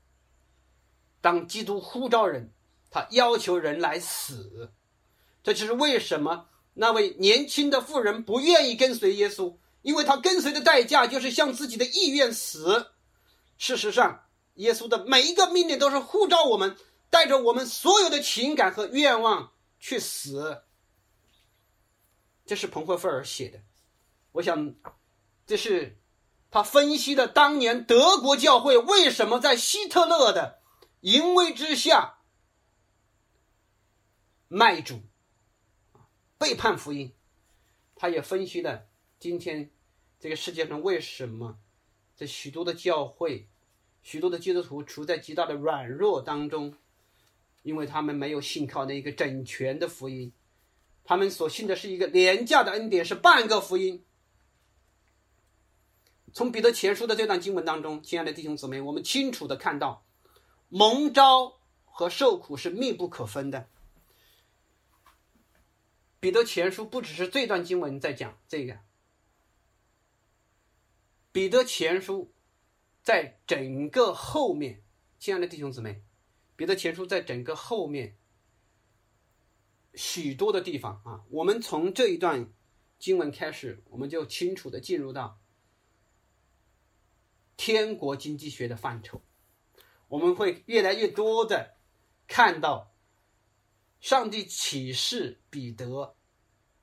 [1.20, 2.54] 当基督呼召人，
[2.90, 4.72] 他要求人来死，
[5.44, 6.48] 这就是为什么。
[6.76, 12.92] 那位年轻的妇人不愿意跟随耶稣，因为他跟随的代价就是向自己的意愿死。
[13.58, 16.78] 事实上，耶稣的每一个命令都是呼召我们
[17.10, 20.64] 带着我们所有的情感和愿望去死。
[22.46, 23.60] 这是彭霍费尔写的，
[24.32, 24.74] 我想，
[25.46, 25.99] 这是
[26.52, 30.60] 他分析了当年德国教会为什么在希特勒的
[31.02, 32.20] 淫威之下
[34.48, 35.02] 卖主。
[36.40, 37.14] 背叛福音，
[37.96, 38.88] 他也分析了
[39.20, 39.70] 今天
[40.20, 41.60] 这个世界上为什么
[42.16, 43.50] 这许多的教会、
[44.02, 46.74] 许多的基督徒处在极大的软弱当中，
[47.62, 50.32] 因为他们没有信靠那一个整全的福音，
[51.04, 54.06] 他们所信的是一个廉价的恩典，是半个福音。
[56.40, 60.06] 从彼得前书的这段经文当中，亲爱的弟兄姊妹，我们清楚的看到，
[60.70, 63.68] 蒙召和受苦是密不可分的。
[66.22, 68.80] 彼得前书不只是这段经文在讲这个，
[71.34, 72.32] 彼得前书
[73.04, 74.82] 在整个后面，
[75.20, 76.02] 亲爱的弟兄姊妹，
[76.56, 78.18] 彼得前书在整个后面
[79.94, 82.50] 许多的地方啊，我们从这一段
[82.98, 85.39] 经文开始，我们就清楚的进入到
[87.60, 89.22] 天国经济学的范畴，
[90.08, 91.76] 我们会越来越多的
[92.26, 92.94] 看到。
[94.00, 96.16] 上帝启示彼得，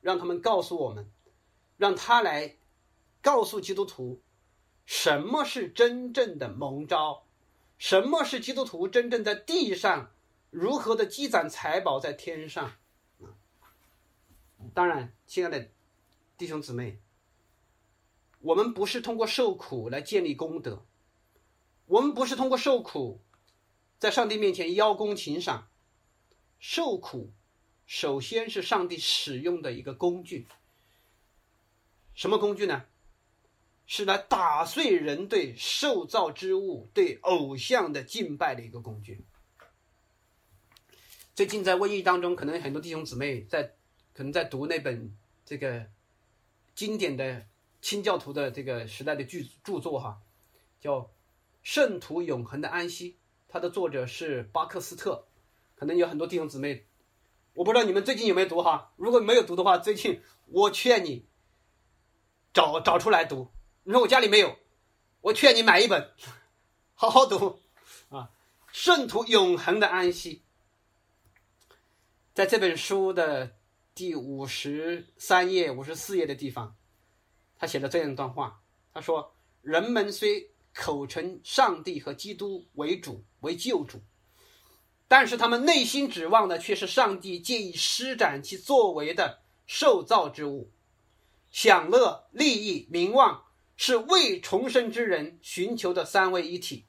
[0.03, 1.11] 让他们告诉我们，
[1.79, 2.59] 让他来
[3.23, 4.23] 告诉基督徒，
[4.85, 7.27] 什么是真正的蒙召，
[7.79, 10.13] 什么是基督徒真正在地上
[10.51, 12.71] 如何的积攒财宝在天上。
[14.75, 15.71] 当然，亲爱的
[16.37, 17.01] 弟兄姊妹，
[18.47, 20.87] 我们不是通过受苦来建立功德，
[21.87, 23.21] 我们不是通过受苦
[23.99, 25.69] 在上帝面前邀功请赏。
[26.61, 27.33] 受苦，
[27.87, 30.47] 首先是上帝使用的一个工具。
[32.15, 32.85] 什么工具呢？
[33.85, 39.25] 是来打碎人对受造之物、对偶像的敬拜的一个工具。
[41.35, 43.75] 最近在瘟疫当中，可能很多弟兄姊妹在
[44.15, 45.13] 可能在读那本
[45.45, 45.87] 这个
[46.77, 47.45] 经典的
[47.87, 50.21] 清教徒的这个时代的巨著作哈，
[50.81, 51.03] 叫
[51.63, 53.13] 《圣徒永恒的安息》，
[53.47, 55.29] 它的作者是巴克斯特。
[55.77, 56.89] 可能有很多弟兄姊妹，
[57.55, 58.93] 我不知道你们最近有没有读哈。
[58.97, 61.29] 如果没有读的话，最近我劝你
[62.53, 63.53] 找找出来读。
[63.85, 64.57] 你说我家里没有，
[65.21, 66.11] 我劝你买一本，
[66.95, 67.61] 好好读
[68.09, 68.33] 啊！
[68.73, 70.43] 圣徒永恒的安息，
[72.35, 73.55] 在这本书的
[73.95, 76.75] 第五十三页、五十四页的地方，
[77.59, 78.61] 他写了这样一段话：
[78.93, 84.01] 他说，人们虽口称上帝和基督为主、为救主。
[85.09, 90.73] 但是他们内心指望的却是上帝借以施展其作为的受造之物，
[91.53, 93.45] 享乐、利益、名望
[93.77, 96.87] 是未重生之人寻求的三位一体，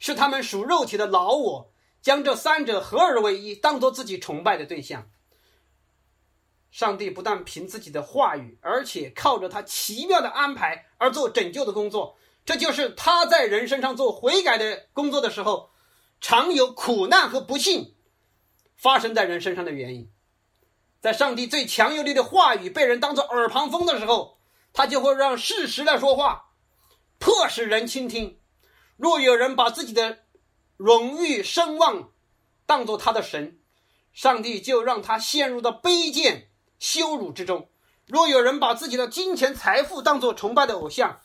[0.00, 5.08] 是他们属肉体的老我将这三者合而为一，当做自己崇拜的对象。
[6.72, 15.70] 上帝不但凭自己的话语，而且靠着他奇妙的安排而做拯救的工作，这就是他在人身上做悔改的工作的时候。
[16.24, 17.96] 常有苦难和不幸
[18.76, 20.12] 发生在人身上的原因，
[21.00, 24.38] 在上帝最强有力的话语被人当作耳旁风的时候，
[24.72, 26.50] 他就会让事实来说话，
[27.18, 28.38] 迫使人倾听。
[28.96, 30.20] 若有人把自己的
[30.76, 32.12] 荣誉声望
[32.66, 33.58] 当作他的神，
[34.12, 36.51] 上帝就让他陷入到卑贱
[36.82, 37.68] 羞辱之中；
[38.06, 41.20] 若有人把自己的金钱财富当作崇拜的偶像，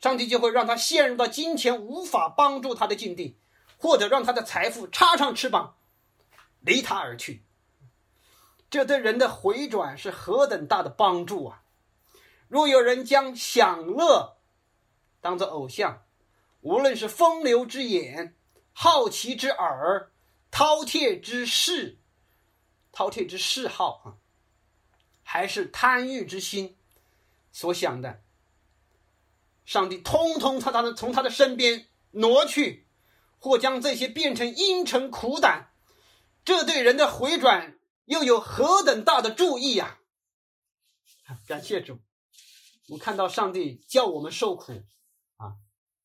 [0.00, 3.36] 上帝就会让他陷入到金钱无法帮助他的境地。
[3.78, 5.74] 或者让他的财富插上翅膀，
[6.60, 7.44] 离他而去。
[8.70, 11.64] 这对人的回转是何等大的帮助啊！
[12.46, 14.36] 若有人将享乐
[15.20, 16.04] 当做偶像，
[16.60, 18.36] 无论是风流之眼、
[18.72, 20.12] 好奇之耳、
[20.52, 21.98] 饕餮之嗜、
[22.92, 24.21] 饕餮之嗜好啊，
[25.32, 26.76] 还是贪欲之心
[27.52, 28.22] 所想的，
[29.64, 32.86] 上帝通通从他的从他的身边挪去，
[33.38, 35.72] 或将这些变成阴沉苦胆，
[36.44, 40.00] 这对人的回转又有何等大的注意呀！
[41.46, 41.98] 感谢主，
[42.90, 44.82] 我看到上帝叫我们受苦
[45.38, 45.56] 啊，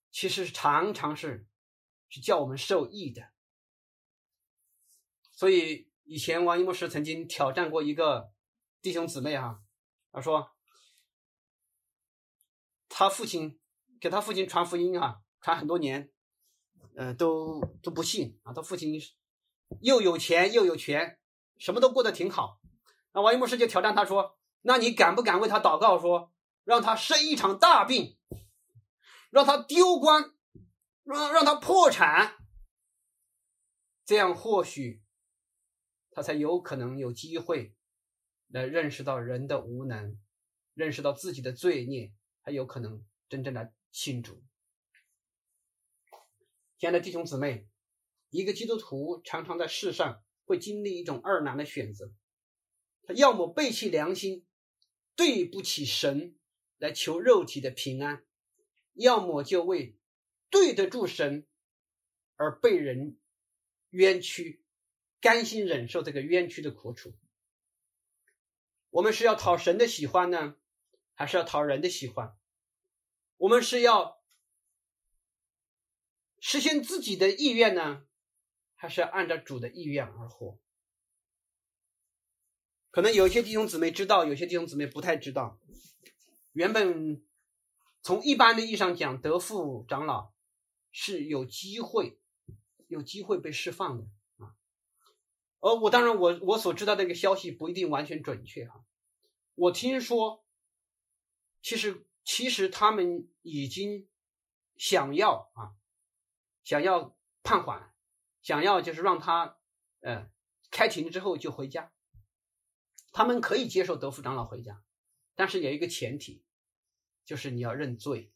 [0.10, 1.46] 其实常常是
[2.08, 3.28] 是叫我们受益的。
[5.34, 8.32] 所以以前王一牧师曾经挑战过一个
[8.88, 9.62] 弟兄姊妹哈，
[10.14, 10.56] 他说
[12.88, 13.60] 他父亲
[14.00, 16.10] 给他父亲传福音啊，传很多年，
[16.96, 18.54] 呃，都都不信啊。
[18.54, 18.98] 他父亲
[19.82, 21.20] 又有钱又有权，
[21.58, 22.62] 什么都过得挺好。
[23.12, 24.38] 那王一牧师就挑战他说。
[24.62, 26.34] 那你敢不敢为他祷告，说
[26.64, 28.18] 让他生一场大病，
[29.30, 30.34] 让他丢官，
[31.04, 32.38] 让让他破产，
[34.06, 35.04] 这样或许
[36.12, 37.77] 他才有可能有机会
[38.48, 40.20] 来认识到人的无能，
[40.74, 42.12] 认识到自己的罪孽，
[42.44, 44.44] 才有可能真正的信主。
[46.78, 47.68] 亲爱的弟兄姊妹，
[48.30, 52.12] 一个基督徒常常在世上会经历一种二难的选择，
[53.04, 54.44] 他要么背弃良心。
[55.16, 56.38] 对不起神
[56.78, 58.24] 来求肉体的平安，
[58.94, 59.98] 要么就为
[60.52, 61.48] 对得住神
[62.36, 63.18] 而被人
[63.90, 64.64] 冤屈，
[65.20, 67.18] 甘心忍受这个冤屈的苦楚。
[68.98, 70.56] 我们是要讨神的喜欢呢，
[71.14, 72.36] 还是要讨人的喜欢？
[73.38, 74.24] 我们是要
[76.40, 78.08] 实现自己的意愿呢，
[78.74, 80.58] 还是要按照主的意愿而活？
[82.90, 85.60] 可能有些弟兄姊妹知道，有些弟兄姊妹不太知道。
[86.54, 87.24] 原本
[88.02, 90.34] 从一般的意义上讲，德富长老
[90.92, 92.20] 是有机会、
[92.88, 94.06] 有机会被释放的
[94.38, 94.58] 啊。
[95.60, 98.84] 而我当然，我我所知道这个消息不一定完全准确哈。
[99.58, 100.46] 我听说，
[101.64, 104.08] 其实其实他们已经
[104.76, 105.74] 想要啊，
[106.64, 107.92] 想要判缓，
[108.44, 109.58] 想要就是让他
[110.02, 110.32] 呃
[110.70, 111.92] 开庭之后就回家。
[113.12, 114.84] 他们可以接受德福长老回家，
[115.34, 116.46] 但是有一个前提，
[117.26, 118.32] 就是你要认罪。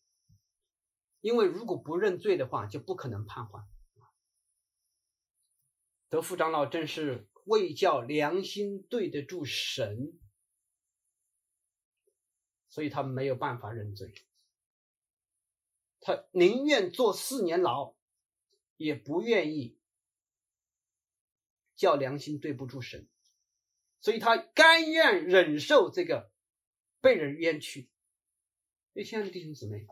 [1.19, 3.69] 因为如果不认罪的话，就不可能判缓。
[6.09, 10.19] 德福长老正是为叫良心对得住神，
[12.71, 14.11] 所以他没有办法认罪。
[15.99, 17.93] 他宁愿坐四年牢，
[18.77, 19.77] 也不愿意
[21.75, 23.07] 叫良心对不住神。
[23.99, 26.31] 所以他甘愿忍受这个
[27.01, 27.87] 被人冤屈。
[28.95, 29.85] 哎，亲爱的弟兄姊妹，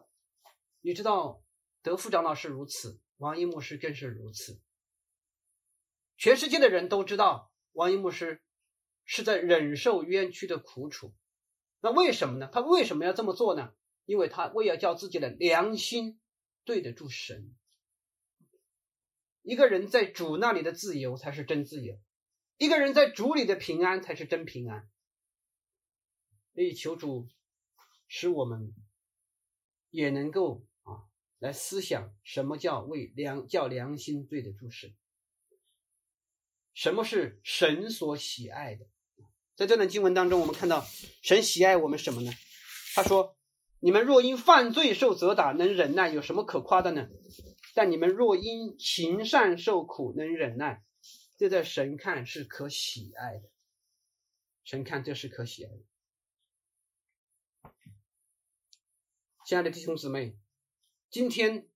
[0.81, 1.43] 你知道
[1.83, 4.59] 德福长老是如此，王一牧师更是如此。
[6.17, 8.41] 全世界的人都知道王一牧师
[9.05, 11.13] 是在忍受冤屈的苦楚。
[11.81, 12.49] 那为什么呢？
[12.51, 13.73] 他为什么要这么做呢？
[14.05, 16.19] 因为他为要叫自己的良心
[16.63, 17.55] 对得住神。
[19.41, 21.99] 一个人在主那里的自由才是真自由。
[22.57, 24.89] 一个人在主里的平安才是真平安，
[26.53, 27.29] 所以求主
[28.07, 28.75] 使我们
[29.89, 31.07] 也能够啊
[31.37, 34.93] 来思想什么叫为良叫良心对得住神，
[36.73, 38.85] 什么是神所喜爱的？
[39.59, 40.87] 在这段经文当中，我们看到
[41.21, 42.31] 神喜爱我们什么呢？
[42.95, 43.35] 他说
[43.81, 47.09] ：“你们若因犯罪受责打，能忍耐，有什么可夸的呢？
[47.75, 50.81] 但你们若因行善受苦，能忍耐。”
[51.35, 53.49] 这在神看是可喜爱的，
[54.63, 55.83] 神看这是可喜爱的。
[59.45, 60.37] 亲爱的弟兄姊妹，
[61.09, 61.67] 今天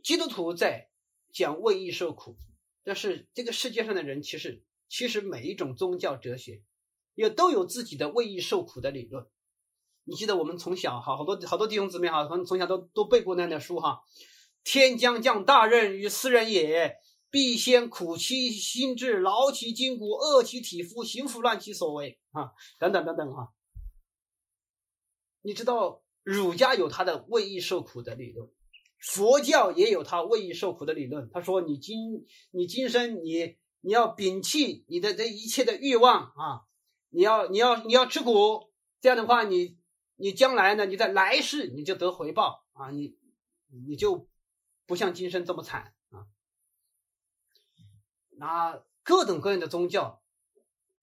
[0.00, 0.90] 基督徒在
[1.32, 2.36] 讲为义受苦，
[2.84, 6.62] 但是这个世界上的人其实其实每一种宗教哲学
[7.14, 9.26] 也都有自己的为义受苦的理论。
[10.04, 14.02] 你记得我们从小哈好多好多弟兄姊妹哈，可能从小都都背过那样的书哈
[14.62, 16.96] ，“天将降大任于斯人也。”
[17.32, 22.52] 必先苦其心志，劳其筋骨，饿其体肤，行拂乱其所为啊！
[22.78, 23.54] 等等等等哈。
[25.40, 28.50] 你知道儒家有他的为义受苦的理论，
[28.98, 31.30] 佛教也有他为义受苦的理论。
[31.32, 36.62] 他说：“你今你今生你你要摒弃你的这一切的欲望啊！
[37.10, 39.76] 你要你要你要吃苦，这样的话，你
[40.16, 40.86] 你将来呢？
[40.86, 42.90] 你在来世你就得回报啊！
[42.90, 43.18] 你
[43.86, 44.28] 你就
[44.86, 46.24] 不像今生这么惨啊。”
[48.38, 50.22] 那各种各样的宗教，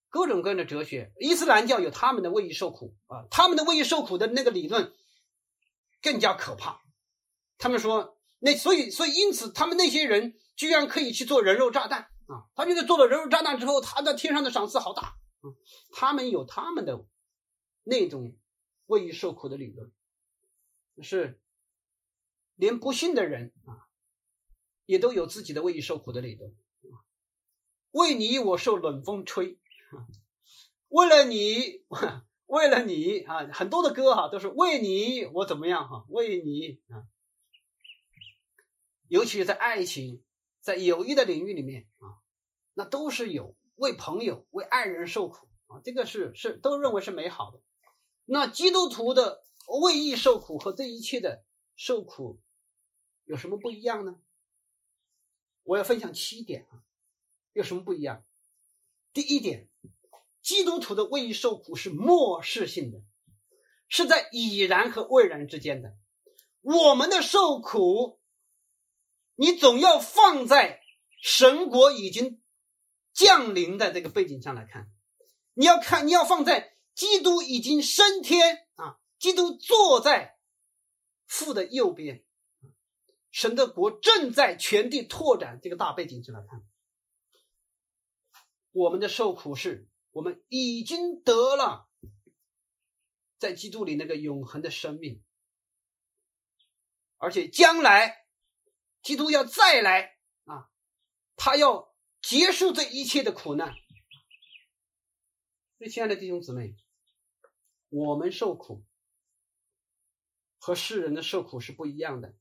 [0.10, 4.94] 各种各样的哲学，伊斯兰教有他们的为义受苦啊，他们的为义受苦的那个理论
[6.02, 6.82] 更加可怕。
[7.58, 12.46] 他们说，那所以，所以因此，他们那些人居然可以去做人肉炸弹啊！
[12.56, 15.46] 他觉得做了人肉炸弹之后，他在天上的赏赐好大啊！
[15.92, 17.06] 他们有他们的
[17.84, 18.38] 那种
[18.86, 19.92] 为义受苦的理论，
[21.02, 21.42] 是
[22.56, 23.90] 连不信的人啊，
[24.86, 26.52] 也都有自己的为义受苦的理论
[26.84, 27.02] 啊。
[27.92, 29.60] 为你我受冷风吹，
[30.90, 31.84] 为了你，
[32.46, 37.08] 为了你啊，很多的歌哈都是为你我怎么样哈，为你啊。
[39.08, 40.24] 尤其是在爱情、
[40.62, 42.19] 在友谊的领域里面啊，
[42.80, 47.60] 那都是有为朋友、为爱人受苦啊，这个是是都认为是美好的。
[48.24, 49.44] 那基督徒的
[49.82, 51.44] 为义受苦和这一切的
[51.76, 52.40] 受苦
[53.26, 54.16] 有什么不一样呢？
[55.64, 56.80] 我要分享七点啊，
[57.52, 58.24] 有什么不一样？
[59.12, 59.68] 第一点，
[60.42, 63.02] 基督徒的为义受苦是漠视性的，
[63.90, 65.98] 是在已然和未然之间的。
[66.62, 68.22] 我们的受苦。
[69.36, 70.82] 你总要放在
[71.22, 72.39] 神国已经
[73.20, 74.90] 降临的这个背景上来看，
[75.54, 80.38] 你要看，你要放在基督已经升天啊，基督坐在
[81.28, 82.24] 父的右边，
[83.30, 86.64] 神的国正在全地拓展这个大背景上来看，
[88.72, 91.90] 我们的受苦是我们已经得了
[93.38, 95.22] 在基督里那个永恒的生命，
[97.18, 98.18] 而且将来。
[99.02, 100.68] 基督要再来啊，
[101.38, 101.89] 他要
[102.22, 103.74] 结束这一切的苦难。
[105.78, 106.76] 所以，亲爱的弟兄姊妹，
[107.90, 108.84] 我们受苦
[110.58, 112.36] 和世人的受苦是不一样的。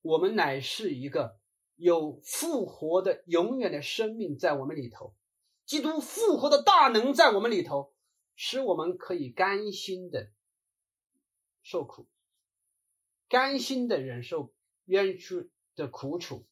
[0.00, 1.40] 我们乃是一个
[1.74, 5.14] 有复活的永远的生命在我们里头，
[5.66, 7.94] 基督复活的大能在我们里头，
[8.36, 10.30] 使我们可以甘心的
[11.62, 12.08] 受苦，
[13.28, 14.54] 甘心的忍受。
[14.84, 16.48] 冤屈的苦楚，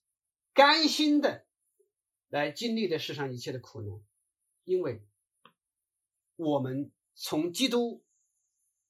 [0.53, 1.45] 甘心的
[2.37, 4.01] 来经历的世上一切的苦难，
[4.64, 5.03] 因为
[6.37, 8.05] 我们从基督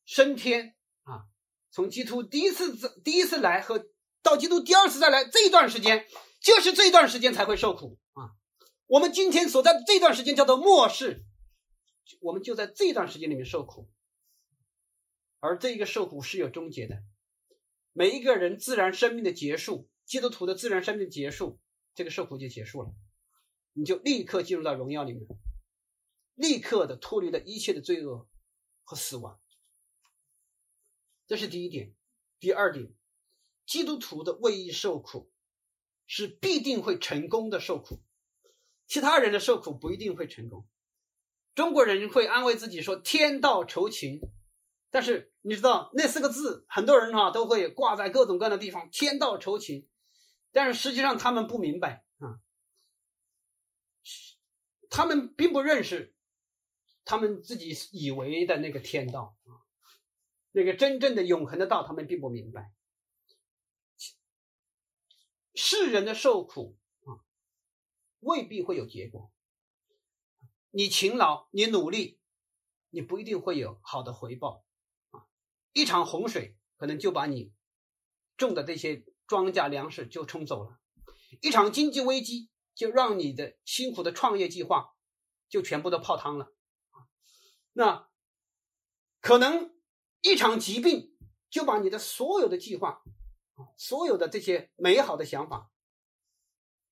[0.05, 1.27] 升天啊，
[1.71, 3.87] 从基督第一次第一次来和
[4.23, 6.07] 到基督第二次再来这一段时间，
[6.41, 8.35] 就是这一段时间才会受苦啊。
[8.87, 11.25] 我们今天所在的这段时间叫做末世，
[12.21, 13.89] 我们就在这段时间里面受苦，
[15.41, 17.03] 而这一个受苦是有终结的。
[17.93, 21.59] 每一个人自然生命的结束，基督徒的自然生命结束，
[21.95, 22.93] 这个受苦就结束了，
[23.79, 25.27] 你就立刻进入到荣耀里面，
[26.35, 28.27] 立刻的脱离了一切的罪恶
[28.85, 29.39] 和死亡。
[31.27, 31.95] 这是第一点。
[32.41, 32.95] 第二点，
[33.67, 35.31] 基督徒的为义受苦
[36.07, 38.01] 是必定会成功的受苦，
[38.87, 40.67] 其他人的受苦不一定会成功。
[41.55, 44.21] 中国人会安慰自己说：“天道酬勤。”
[44.91, 49.87] 但是你知道那四个字，很多人哈都会挂在各种各样的地方，“天道酬勤”，
[50.51, 52.06] 但是实际上他们不明白，
[54.97, 56.15] 他们并不认识
[57.05, 59.61] 他们自己以为的那个天道啊，
[60.53, 62.73] 那个真正的永恒的道，他们并不明白。
[65.55, 67.21] 世人的受苦啊，
[68.21, 69.31] 未必会有结果。
[70.71, 72.19] 你勤劳，你努力，
[72.89, 74.65] 你不一定会有好的回报
[75.11, 75.27] 啊。
[75.75, 77.53] 一场洪水可能就把你
[78.39, 80.81] 种的这些庄稼粮食就冲走了，
[81.43, 84.95] 一场经济危机就让你的辛苦的创业计划
[85.49, 86.55] 就全部都泡汤了
[87.73, 88.09] 那
[89.21, 89.77] 可能
[90.21, 91.19] 一场疾病
[91.51, 93.03] 就把你的所有的计划
[93.77, 95.73] 所有的这些美好的想法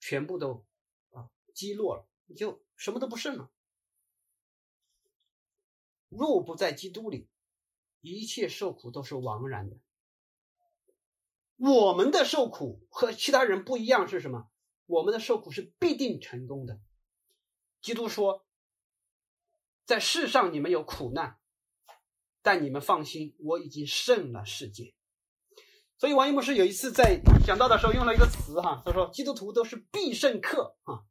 [0.00, 0.66] 全部都
[1.10, 3.52] 啊击落了，你就什么都不剩了。
[6.08, 7.28] 若不在基督里。
[8.06, 9.78] 一切受苦都是枉然的。
[11.56, 14.50] 我们的受苦和其他人不一样是什么？
[14.86, 16.80] 我们的受苦是必定成功的。
[17.80, 18.46] 基督说
[19.84, 21.38] ：“在世上你们有苦难，
[22.42, 24.94] 但你们放心，我已经胜了世界。”
[25.96, 31.04] 所以王一牧师有一次在讲道的时候用了一个词哈，他说：“基督徒都是必胜客啊，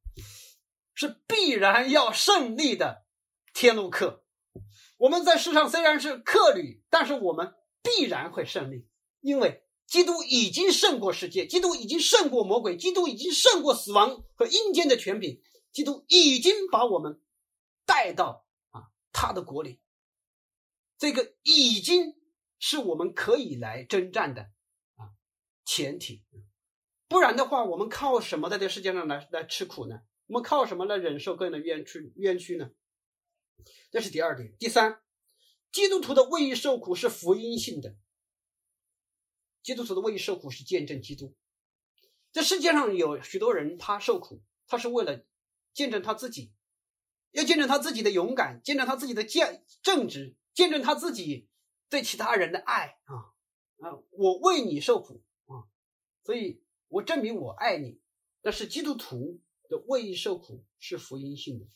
[0.93, 3.05] 是必然要胜利的
[3.53, 4.23] 天路客。”
[4.97, 8.87] 我们在世上虽然是客旅，但是我们必然会胜利，
[9.19, 17.21] 因为基督已经胜过世界，基督已经胜过魔鬼，基督已经胜过死亡和阴间的权柄，基督已经把我们
[17.85, 19.79] 带到啊他的国里。
[20.97, 22.15] 这个已经
[22.57, 24.43] 是我们可以来征战的
[24.95, 25.11] 啊
[25.65, 26.23] 前提，
[27.07, 29.99] 不然的话，我们靠什么在这世界上来来吃苦呢？
[30.27, 32.71] 我们靠什么来忍受个人的冤屈冤屈呢？
[33.91, 34.55] 这是第二点。
[34.57, 35.01] 第三，
[35.71, 37.95] 基督徒的为受苦是福音性的。
[39.63, 41.33] 基督徒的为义受苦是见证基督
[42.31, 45.23] 这世界上有许多人，他受苦，他是为了
[45.73, 46.51] 见证他自己，
[47.31, 51.47] 要见证他自己的勇敢，见证他自己的见正直，见证他自己
[51.89, 53.33] 对其他人的爱啊
[53.79, 53.99] 啊！
[54.11, 55.69] 我为你受苦啊，
[56.23, 57.99] 所以我证明我爱你。
[58.41, 59.39] 但是基督徒
[59.69, 61.67] 的为义受苦是福音性的。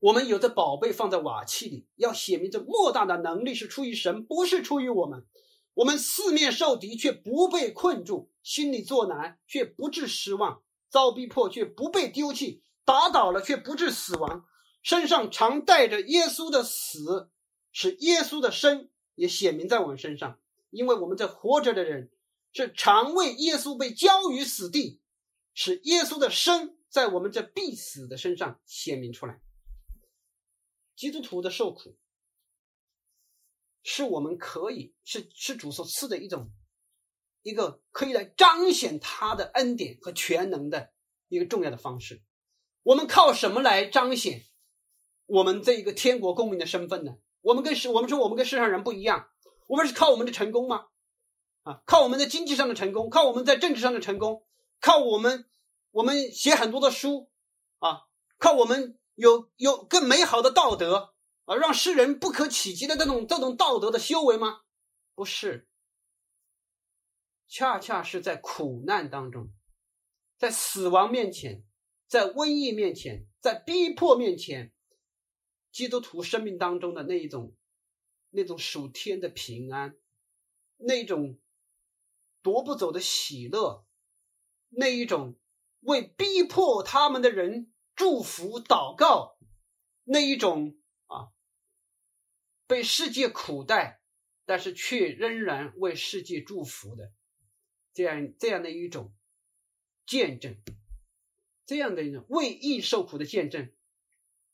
[0.00, 5.24] 我们有着宝贝放在瓦器里，要显明这莫大的能力是出于神，不是出于我们。
[5.74, 14.46] 我们四面受敌，却不被困住；心里作难，却不致失望；遭逼迫，却不被丢弃；打倒了，却不致死亡。
[14.82, 17.30] 身上常带着耶稣的死，
[17.70, 20.38] 使耶稣的生也显明在我们身上。
[20.70, 22.10] 因为我们这活着的人，
[22.52, 25.00] 是常为耶稣被交于死地，
[25.54, 29.40] 使耶稣的生在我们这必死的身上显明出来。
[30.96, 31.96] 基督徒的受苦，
[33.82, 36.50] 是我们可以是是主所赐的一种
[37.42, 40.90] 一个可以来彰显他的恩典和全能的
[41.28, 42.22] 一个重要的方式。
[42.82, 44.42] 我们靠什么来彰显
[45.26, 47.16] 我们这一个天国公民的身份呢？
[47.40, 49.28] 我们跟世我们说我们跟世上人不一样，
[49.66, 50.86] 我们是靠我们的成功吗？
[51.62, 54.44] 啊，靠我们在经济上的成功，靠我们在政治上的成功，
[54.80, 55.46] 靠我们
[55.90, 57.30] 我们写很多的书
[57.78, 58.02] 啊，
[58.38, 58.98] 靠我们。
[59.14, 61.12] 有有更美好的道德
[61.44, 64.62] 而，让世人不可企及的这种这种道德的修为吗？
[65.14, 65.68] 不是，
[67.48, 69.52] 恰恰是在苦难当中，
[70.38, 71.64] 在死亡面前，
[72.06, 74.72] 在瘟疫面前，在逼迫面前，
[75.70, 77.56] 基督徒生命当中的那一种
[78.30, 79.96] 那种属天的平安，
[80.76, 81.38] 那种
[82.42, 83.86] 夺不走的喜乐，
[84.68, 85.36] 那一种
[85.80, 87.68] 为逼迫他们的人。
[87.94, 89.36] 祝福祷告，
[90.04, 90.80] 那一种，
[92.72, 94.00] 被世界苦待，
[94.46, 97.12] 但是却仍然为世界祝福的
[97.92, 99.12] 这样这样的一种
[100.06, 100.56] 见证，
[101.66, 103.70] 这样的一种为义受苦的见证，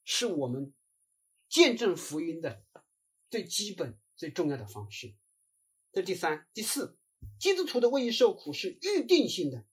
[0.03, 0.75] 是我们
[1.49, 2.65] 见证福音的
[3.31, 5.15] 最基本、最重要的方式。
[5.93, 6.99] 这第三、第四，
[7.39, 9.65] 基督徒的为义受苦是预定性的，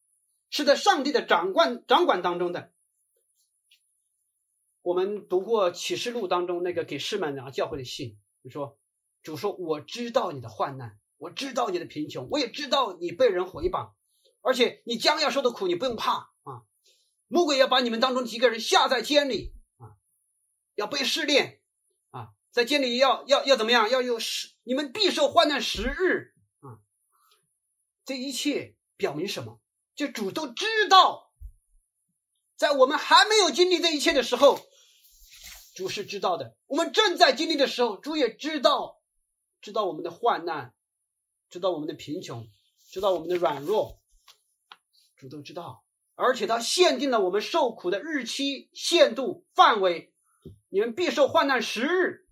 [0.51, 2.71] 是在上帝的掌管掌管当中的。
[4.83, 8.77] 我们读过启示录当中那个给士满拿教会的信，就说
[9.23, 13.93] 主说我知道你的患难，我知道你的贫穷，我也知道你被人毁谤，
[14.41, 16.61] 而且你将要受的苦，你不用怕啊！
[17.27, 19.97] 魔鬼要把你们当中几个人下在监里啊，
[20.75, 21.59] 要被试炼
[22.11, 23.89] 啊，在监里要要要怎么样？
[23.89, 26.77] 要有十，你们必受患难十日啊！
[28.05, 29.59] 这一切表明什么？
[29.95, 31.33] 就主都知道，
[32.55, 34.59] 在我们还没有经历这一切的时候。
[35.75, 39.01] 主是知道的，我们正在经历的时候，主也知道，
[39.61, 40.73] 知道我们的患难，
[41.49, 42.47] 知道我们的贫穷，
[42.89, 43.99] 知道我们的软弱，
[45.17, 45.83] 主都知道，
[46.15, 50.13] 而且他限定了我们受苦的日期、限度、范围。
[50.69, 52.25] 你们必受患难十日，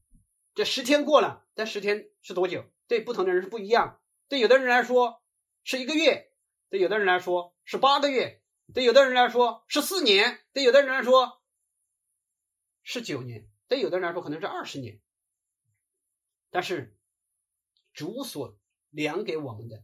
[0.55, 2.63] 这十天过了，但十天是多久？
[2.87, 3.99] 对不同的人是不一样。
[4.29, 5.21] 对有的人来说
[5.65, 6.31] 是一个月，
[6.69, 8.41] 对有的人来说是八个月，
[8.73, 11.42] 对有的人来说是四年，对有的人来说。
[12.83, 15.01] 是九年，对有的人来说可能是二十年，
[16.49, 16.97] 但是
[17.93, 18.59] 主所
[18.89, 19.83] 量给我们的，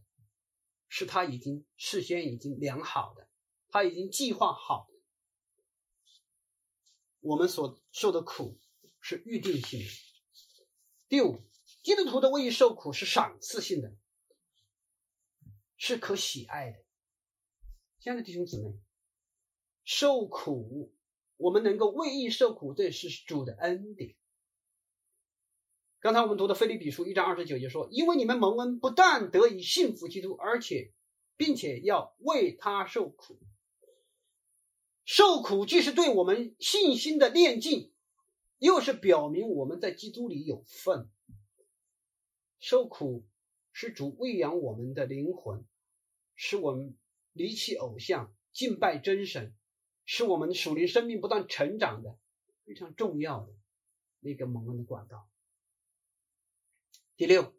[0.88, 3.28] 是他已经事先已经量好的，
[3.68, 5.00] 他已经计划好的。
[7.20, 8.58] 我们所受的苦
[9.00, 9.86] 是预定性的。
[11.08, 11.42] 第五，
[11.82, 13.96] 基督徒的为受苦是赏赐性的，
[15.76, 16.84] 是可喜爱的。
[17.98, 18.78] 亲爱的弟兄姊妹，
[19.84, 20.94] 受苦。
[21.40, 24.14] 我们能够为义受苦，这是主的恩典。
[25.98, 30.92] 刚才我们读的《菲利比书》一章二十九节说：“因为你们蒙恩，不但得以信服基督，而且，
[31.38, 33.40] 并且要为他受苦。
[35.06, 37.90] 受苦既是对我们信心的炼净，
[38.58, 41.10] 又是表明我们在基督里有份。
[42.58, 43.24] 受苦
[43.72, 45.64] 是主喂养我们的灵魂，
[46.34, 46.98] 使我们
[47.32, 49.54] 离弃偶像，敬拜真神。”
[50.12, 52.18] 是我们属灵生命不断成长的
[52.66, 53.52] 非常重要的
[54.18, 55.28] 那个蒙恩的管道。
[57.16, 57.54] 第六，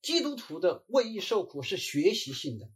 [0.00, 2.70] 基督徒的为义受苦是学习性的，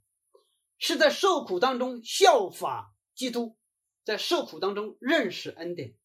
[0.76, 3.56] 是在受苦当中效法基督，
[4.04, 5.96] 在受苦当中认识恩典。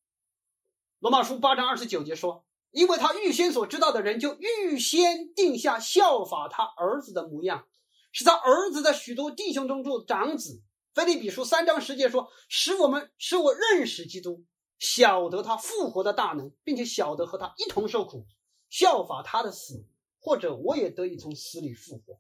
[0.99, 7.67] 罗马书八章二十九节说：“因为他预先所知道的人，就预先定下效法他儿子的模样，
[8.13, 10.63] 是他儿子的许多弟兄中做长子。”
[10.93, 14.43] 菲利比书三章十节说：“使我们使我认识基督，
[14.77, 18.25] 晓得他复活的大能，并且晓得和他一同受苦，
[18.69, 19.85] 效法他的死，
[20.19, 22.19] 或者我也得以从死里复活。”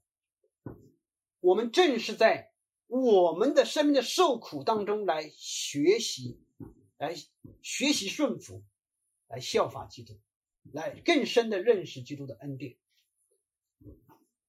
[1.41, 2.53] 我们正是在
[2.87, 6.39] 我们的生命的受苦当中来学习，
[6.97, 7.13] 来
[7.61, 8.63] 学习顺服，
[9.27, 10.17] 来效法基督，
[10.71, 12.77] 来更深的认识基督的恩典。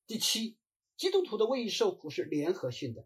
[0.06, 0.56] 第七，
[0.96, 3.02] 基督徒的为受苦是联合性的，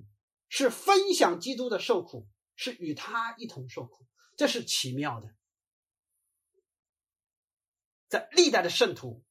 [0.48, 5.28] 是分享基督的受苦，是与他一同受苦，这是奇妙的。
[8.08, 9.22] 在历代的圣徒。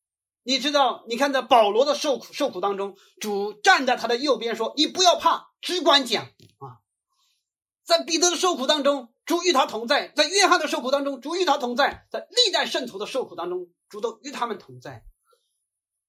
[0.48, 6.86] 你知道，你看在保罗的受苦受苦当中，主站在他的右边说：“你不要怕，只管讲啊。”
[7.84, 15.04] 在彼得的受苦当中，主与他同在；在约翰的受苦当中，主与他同在；在历代圣徒的受苦当中，主都与他们同在。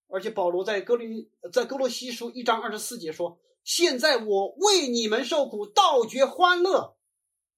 [0.08, 6.96] 而且保罗在哥林在哥罗西书一章二十四节说：“现在我为你们受苦，倒觉欢乐，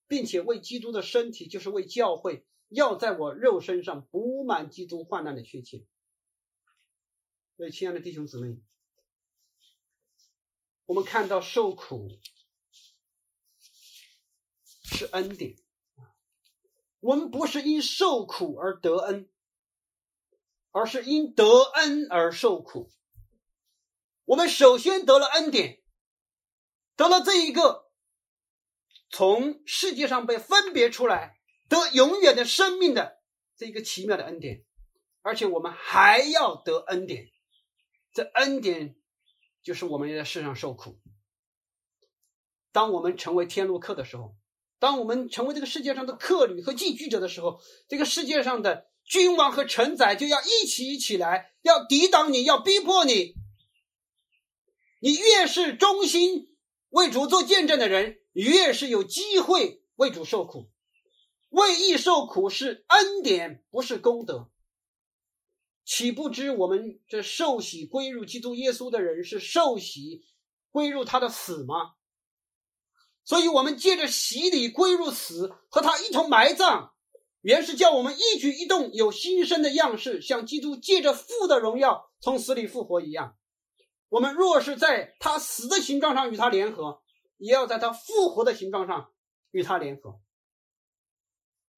[0.06, 5.86] 并且为基督的身体，就是为教会，要在我肉身上补满基督患难的缺欠。”
[7.58, 8.58] 所以，亲爱的弟兄姊妹，
[10.86, 12.08] 我们看到受苦
[14.84, 15.56] 是恩典
[17.00, 19.28] 我们不是因受苦而得恩，
[20.70, 22.90] 而是因得恩而受苦。
[24.24, 25.82] 我们首先得了恩典，
[26.98, 27.90] 得了这一个
[29.08, 31.38] 从世界上被分别出来
[31.68, 33.20] 得永远的生命的
[33.56, 34.64] 这一个奇妙的恩典，
[35.22, 37.28] 而且我们还要得恩典。
[38.12, 38.96] 这恩典
[39.62, 40.98] 就是我们在世上受苦。
[42.72, 44.34] 当我们成为天路客的时候，
[44.80, 53.34] 当我们成为这个世界上的客旅和寄居者的时候，这个世界上的君王和臣宰就要一起一起来，要抵挡你，要逼迫你。
[55.00, 56.48] 你越是忠心
[56.90, 60.70] 为主做见证的人，越是有机会为主受苦。
[61.50, 64.50] 为义受苦是恩典，不是功德。
[65.84, 70.22] 岂不知我们这受洗归入基督耶稣的人是受洗
[70.70, 71.94] 归入他的死吗？
[73.24, 76.90] 所以，我们借着洗礼归入死，和他一同埋葬，
[77.40, 83.37] 原是叫我们一举一动有新生的样式，像基督借着父的荣耀从死里复活一样。
[84.08, 87.02] 我们若是在他死的形状上与他联合，
[87.36, 89.12] 也要在他复活的形状上
[89.50, 90.20] 与他联合。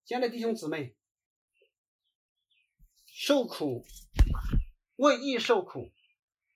[0.05, 0.97] 亲爱的弟兄姊妹。
[3.13, 3.85] 受苦，
[4.97, 5.93] 为义受苦，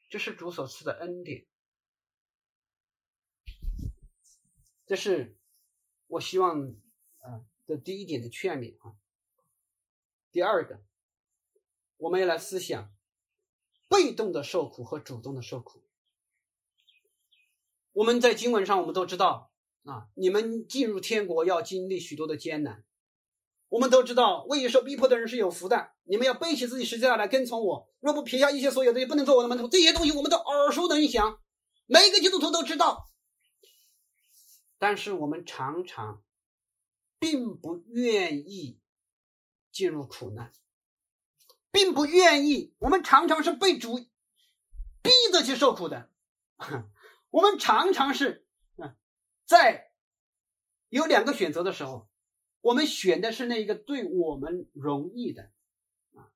[0.08, 1.46] 这是主所赐的恩典。
[4.86, 5.36] 这是
[6.06, 6.62] 我希望
[7.18, 8.96] 啊的第一点的劝勉啊。
[10.30, 10.82] 第二个，
[11.98, 12.93] 我们要来思想
[13.88, 15.82] 被动的受苦和主动的受苦。
[17.92, 19.50] 我们在经文上我们都知道
[19.84, 22.84] 啊，你们进入天国要经历许多的艰难。
[23.68, 25.92] 我们都知道，为受逼迫的人是有福的。
[26.04, 27.88] 你们要背起自己十字架来跟从我。
[27.98, 29.66] 若不撇下一切所有的，也不能做我的门徒。
[29.66, 31.40] 这些东西我们都耳熟能详，
[31.86, 33.10] 每一个基督徒都知道。
[34.78, 36.22] 但是我们常常
[37.18, 38.78] 并不愿意
[39.72, 40.52] 进入苦难，
[41.74, 42.72] 并不愿意。
[42.78, 46.08] 我们常常是被主逼着去受苦的。
[47.30, 48.46] 我们常常是
[49.44, 49.90] 在
[50.88, 52.08] 有两个选择的时候。
[52.60, 55.50] 我们选的是那一个对我们容易的
[56.14, 56.32] 啊。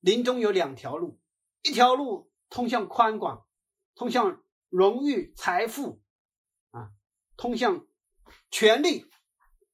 [0.00, 1.20] 林中有两条路，
[1.62, 3.46] 一条路通向宽广，
[3.94, 6.02] 通向荣誉、财富
[6.72, 6.90] 啊，
[7.36, 7.86] 通向
[8.50, 9.06] 权力；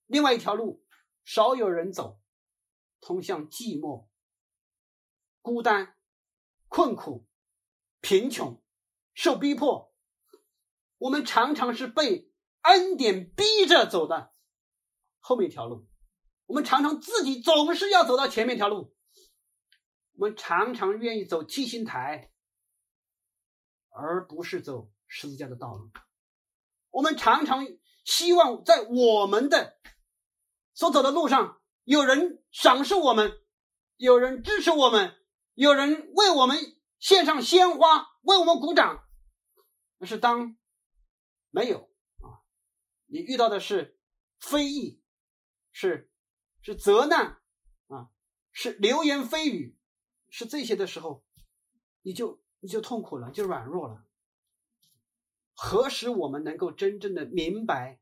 [0.04, 0.84] 另外一条路
[1.24, 2.20] 少有人走，
[3.06, 4.08] 通向寂寞、
[5.40, 5.94] 孤单、
[6.66, 7.24] 困苦、
[8.00, 8.60] 贫穷、
[9.14, 9.94] 受逼迫。
[10.98, 12.32] 我们常常是被
[12.62, 14.34] 恩典逼着走的。
[15.20, 15.86] 后面一条路，
[16.46, 18.92] 我们常常自己总是要走到前面一条路。
[20.14, 22.32] 我们常常愿意走七星台，
[23.88, 25.92] 而不是走十字架的道路。
[26.90, 27.64] 我们常常
[28.04, 29.78] 希望在我们的
[30.74, 33.40] 所走的路上，有人赏识我们，
[33.96, 35.14] 有人支持我们，
[35.54, 36.58] 有人为我们
[36.98, 39.04] 献上鲜花，为我们鼓掌。
[39.96, 40.56] 但是当
[41.50, 42.42] 没有啊，
[43.06, 44.00] 你遇到的是
[44.40, 45.00] 非议。
[45.70, 46.10] 是，
[46.60, 47.40] 是责难
[47.86, 48.10] 啊，
[48.50, 49.78] 是流言蜚语，
[50.28, 51.24] 是这些的时候，
[52.02, 54.04] 你就你就痛苦了，就软弱了。
[55.54, 58.00] 何时我们能够真正的明白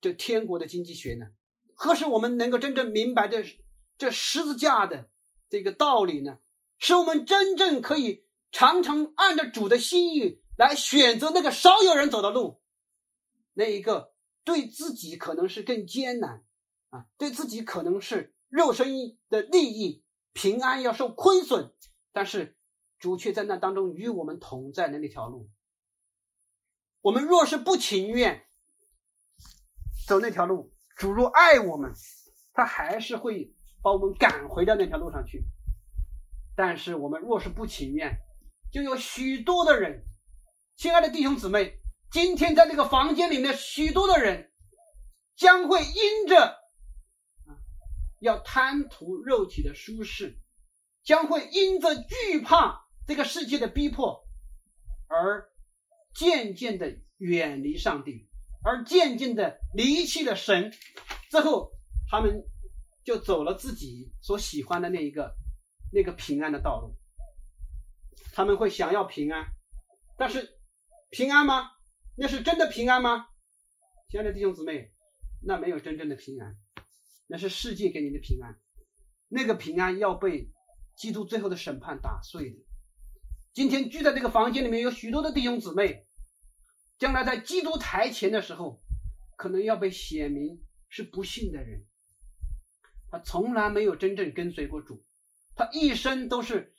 [0.00, 1.26] 这天国的经济学呢？
[1.82, 3.44] 何时我们能够真正明白这
[3.98, 5.10] 这十字架的
[5.50, 6.38] 这个道理呢？
[6.78, 12.62] 使我们真正可以常常按照主的心意来选择那个少有人走的路，
[13.52, 14.14] 那一个
[14.44, 16.44] 对自己可能是更艰难。
[16.90, 21.74] 啊，对自己可能是肉身的利益、平安要受亏损，
[22.12, 22.56] 但是
[23.00, 25.50] 主却在那当中与我们同在的那条路。
[27.00, 28.46] 我们若是不情愿
[30.06, 31.92] 走那条路，主若爱我们，
[32.52, 35.44] 他还是会把我们赶回到那条路上去。
[36.54, 38.18] 但是我们若是不情愿，
[38.70, 40.04] 就有许多的人，
[40.76, 41.78] 亲爱的弟兄姊妹，
[42.10, 44.52] 今天在这个房间里面，许多的人
[45.34, 46.58] 将会因着
[48.20, 50.38] 要贪图肉体的舒适，
[51.02, 54.26] 将会因着惧怕这个世界的逼迫，
[55.08, 55.50] 而
[56.14, 58.28] 渐渐的远离上帝，
[58.64, 60.72] 而渐渐的离弃了神，
[61.30, 61.72] 之后
[62.08, 62.44] 他们
[63.04, 65.34] 就走了自己所喜欢的那一个
[65.92, 66.96] 那个平安的道路。
[68.32, 69.46] 他们会想要平安，
[70.16, 70.58] 但是
[71.10, 71.70] 平安吗？
[72.16, 73.26] 那是真的平安吗？
[74.10, 74.92] 亲爱的弟兄姊妹，
[75.42, 76.56] 那没有真正的平安。
[77.26, 78.60] 那是世界给你的平安，
[79.28, 80.50] 那个平安要被
[80.94, 82.56] 基督最后的审判打碎的。
[83.54, 86.06] 今天聚在这个房间里面有许多的弟兄姊妹，
[87.02, 88.80] 将来在基督台前的时候，
[89.34, 91.84] 可能要被写明是不幸的人。
[93.10, 95.02] 他从来没有真正跟随过主，
[95.56, 96.72] 他一生都是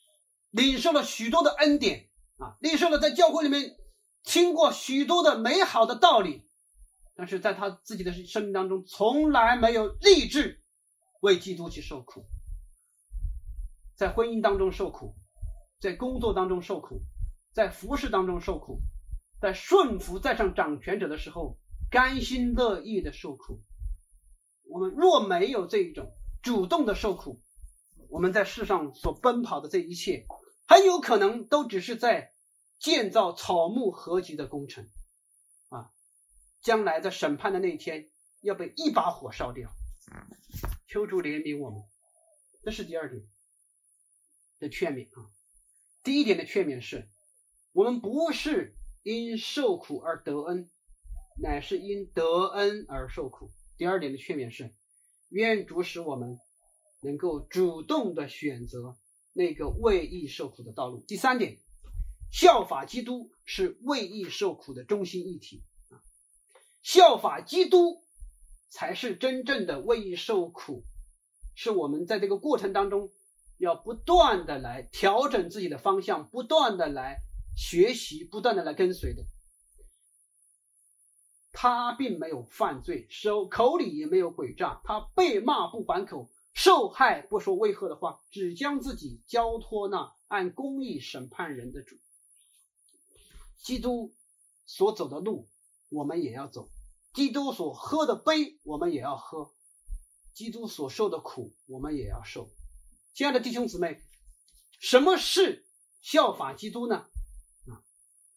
[0.49, 3.75] 领受了许多的恩典啊，领受了在教会里面
[4.23, 6.47] 听过许多的美好的道理。
[7.15, 10.63] 但是在他自己的生命当中，从来没有立志
[11.19, 12.25] 为基督去受苦，
[13.97, 15.17] 在婚姻当中受苦，
[15.81, 17.01] 在工作当中受苦，
[17.51, 18.79] 在服饰当中受苦，
[19.43, 21.59] 在顺服在上掌权者的时候，
[21.91, 23.61] 甘心乐意的受苦。
[24.63, 27.41] 我们若没有这一种主动的受苦，
[28.09, 30.25] 我们在世上所奔跑的这一切，
[30.65, 32.31] 很有可能都只是在
[32.79, 34.87] 建造草木合集的工程
[35.67, 35.91] 啊。
[36.61, 39.69] 将来在审判的那一天，要被一把火烧掉。
[40.87, 41.81] 求主怜悯我们，
[42.63, 43.21] 这是第二点
[44.59, 45.29] 的劝勉啊。
[46.01, 47.09] 第一点的劝勉是：
[47.73, 50.69] 我们不是因受苦而得恩，
[51.41, 53.51] 乃是因得恩而受苦。
[53.77, 54.73] 第二点的劝勉是：
[55.29, 56.39] 愿主使我们
[57.01, 58.97] 能够主动的选择
[59.33, 61.03] 那个为义受苦的道路。
[61.05, 61.57] 第三点，
[62.31, 65.99] 效法基督是为义受苦的中心议题啊。
[66.81, 68.03] 效法基督，
[68.69, 70.85] 才是真正的为义受苦，
[71.55, 73.11] 是我们在这个过程当中
[73.57, 77.17] 要不断的来调整自己的方向，不断的来
[77.55, 79.23] 学习，不断的来跟随的。
[81.51, 91.95] 他并没有犯罪，手口里也没有诡诈，他被骂不还口，受害不说为何的话，只将自己交托那按公义审判人的主。
[93.61, 94.13] 基督
[94.65, 95.47] 所走的路。
[95.89, 96.71] 我们也要走，
[97.13, 99.53] 基督所喝的杯，我们也要喝；
[100.33, 102.49] 基督所受的苦，我们也要受。
[103.13, 104.01] 亲爱的弟兄姊妹，
[104.79, 105.67] 什么是
[106.01, 107.05] 效法基督呢？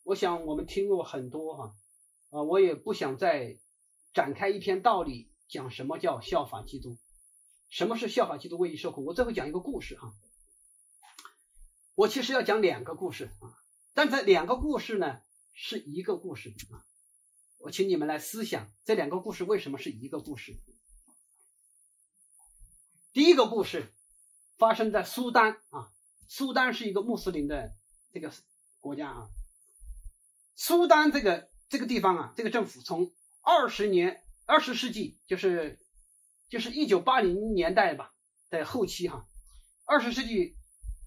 [0.07, 1.77] 我想我们听过很多哈，
[2.31, 3.59] 啊，我也不想再
[4.15, 6.97] 展开一篇道理讲什么叫效法基督，
[7.69, 9.05] 什么是效法基督为义受苦。
[9.05, 10.15] 我最后讲一个故事哈，
[11.97, 13.59] 我其实要讲两个故事啊，
[13.95, 15.23] 但这两个故事呢
[15.55, 16.87] 是一个故事啊。
[17.59, 20.57] 我请你们来思想这两个故事为什么是一个故事？
[23.13, 23.93] 第一个故事
[24.57, 25.91] 发生在苏丹啊，
[26.29, 27.75] 苏丹是一个穆斯林的
[28.13, 28.33] 这个
[28.79, 29.29] 国家啊。
[30.57, 35.79] 苏丹这个这个地方啊，这个政府从二十年二十世纪就是
[36.49, 38.15] 就是一九八零年代吧
[38.49, 39.29] 的后期哈，
[39.85, 40.57] 二十世纪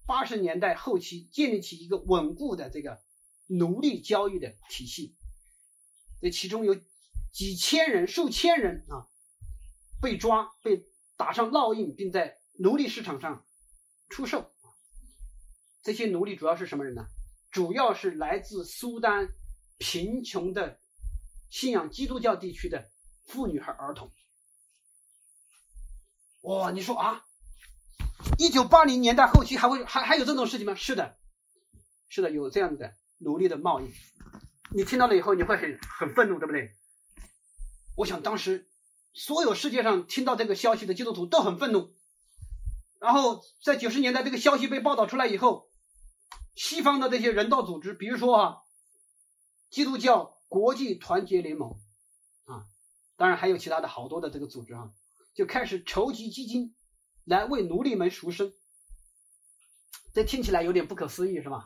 [0.05, 3.01] 八十年代后期建立起一个稳固的这个
[3.47, 5.17] 奴隶交易的体系。
[6.21, 6.75] 这其中有
[7.33, 9.09] 几千人、数千人啊，
[9.99, 10.85] 被抓、被
[11.17, 13.45] 打上烙印，并在奴隶市场上
[14.09, 14.51] 出售。
[15.81, 17.07] 这些奴隶主要是什么人呢？
[17.51, 19.27] 主要是来自苏丹
[19.79, 20.79] 贫穷的
[21.49, 22.91] 信仰基督教地区的
[23.25, 24.11] 妇女和儿童。
[26.41, 27.25] 哇，你说啊，
[28.37, 30.75] 一九八零年代后期还会还还有这种事情吗？
[30.75, 31.17] 是的，
[32.07, 33.91] 是的，有这样的奴隶的贸易。
[34.71, 36.75] 你听到了以后，你会很很愤怒，对不对？
[37.95, 38.69] 我想当时
[39.13, 41.95] 所有世界上听到这个消息的基督徒都很愤怒。
[42.99, 45.69] 然后在九十年代这个消息被报道出来以后，
[46.55, 48.57] 西方的这些人道组织，比如说啊，
[49.69, 51.71] 基督教国际团结联盟
[52.45, 52.65] 啊，
[53.17, 54.91] 当然还有其他的好多的这个组织啊，
[55.35, 56.75] 就开始筹集基金
[57.25, 58.51] 来为奴隶们赎身。
[60.13, 61.65] 这听起来有点不可思议，是吧？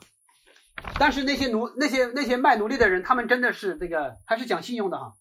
[0.99, 5.13] 但是那些奴、那些那些卖奴隶的人，他们真的是这个还是讲信用的哈，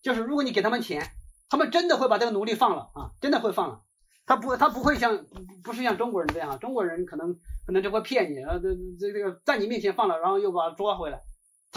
[0.00, 1.10] 就是如果你给他们钱，
[1.48, 3.82] 他们真的会把这个奴隶放了啊，真的会放了。
[4.26, 5.26] 他不，他不会像
[5.64, 7.34] 不是像中国人这样，中国人可能
[7.66, 11.20] 可能就会骗你啊，这这这个在你面前放了，然后又把他抓回来。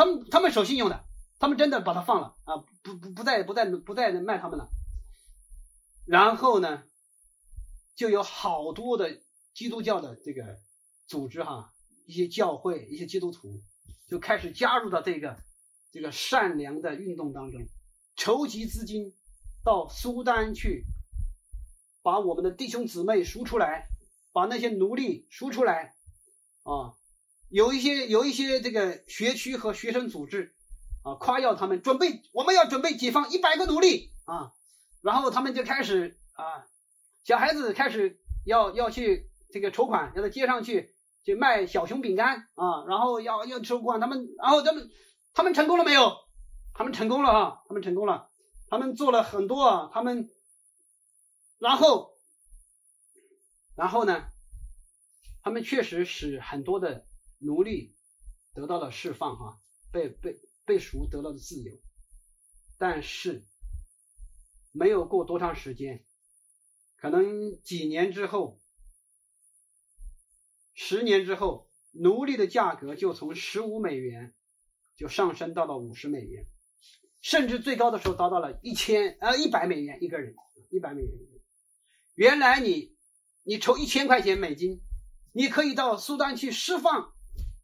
[0.02, 1.06] 他们他们守信用的，
[1.38, 4.68] 他们真的把他放了啊，不不不再不再不再卖他们了。
[6.08, 6.82] 然后呢，
[7.96, 9.22] 就有好多的
[9.54, 10.58] 基督教的这个
[11.06, 11.72] 组织哈，
[12.08, 13.62] 一些教会、一些基督徒
[14.08, 15.38] 就开始加入到这个
[15.92, 17.62] 这个善良的运动当中，
[18.16, 19.14] 筹集资金
[19.64, 20.84] 到苏丹去，
[22.02, 23.86] 把我们的弟兄姊妹赎出来，
[24.34, 25.94] 把那些奴隶赎出来
[26.64, 26.98] 啊。
[27.52, 30.56] 有一些有一些这个学区和学生组织
[31.04, 34.54] 啊，夸耀他们准备我们要准备解放一百个奴隶啊。
[35.02, 36.66] 然后他们就开始啊，
[37.26, 40.96] 小孩子开始要要去这个筹款，要到街上去
[41.26, 44.00] 去卖小熊饼干啊，然后要要筹款。
[44.00, 44.90] 他们然后他们
[45.34, 46.16] 他们成功了没有？
[46.74, 48.30] 他们成功了啊，他们成功了，
[48.70, 50.30] 他们做了很多啊，他们
[51.60, 52.14] 然后
[53.76, 54.24] 然后呢，
[55.44, 57.06] 他们确实使很多的
[57.42, 57.96] 奴隶
[58.54, 59.60] 得到了释放哈，
[59.92, 61.74] 被被被赎得到了自由，
[62.78, 63.46] 但是。
[64.74, 66.06] 没有过多长时间，
[66.96, 68.62] 可能几年之后，
[70.74, 74.34] 十年之后，奴隶的价格就从十五美元
[74.96, 76.46] 就上升到了五十美元，
[77.20, 80.34] 甚至最高的时候达到了一千呃一百美元一个人，
[80.70, 81.12] 一百美元。
[82.16, 82.96] 原来你
[83.44, 84.82] 你筹一千块钱美金，
[85.34, 87.14] 你可以到苏丹去释放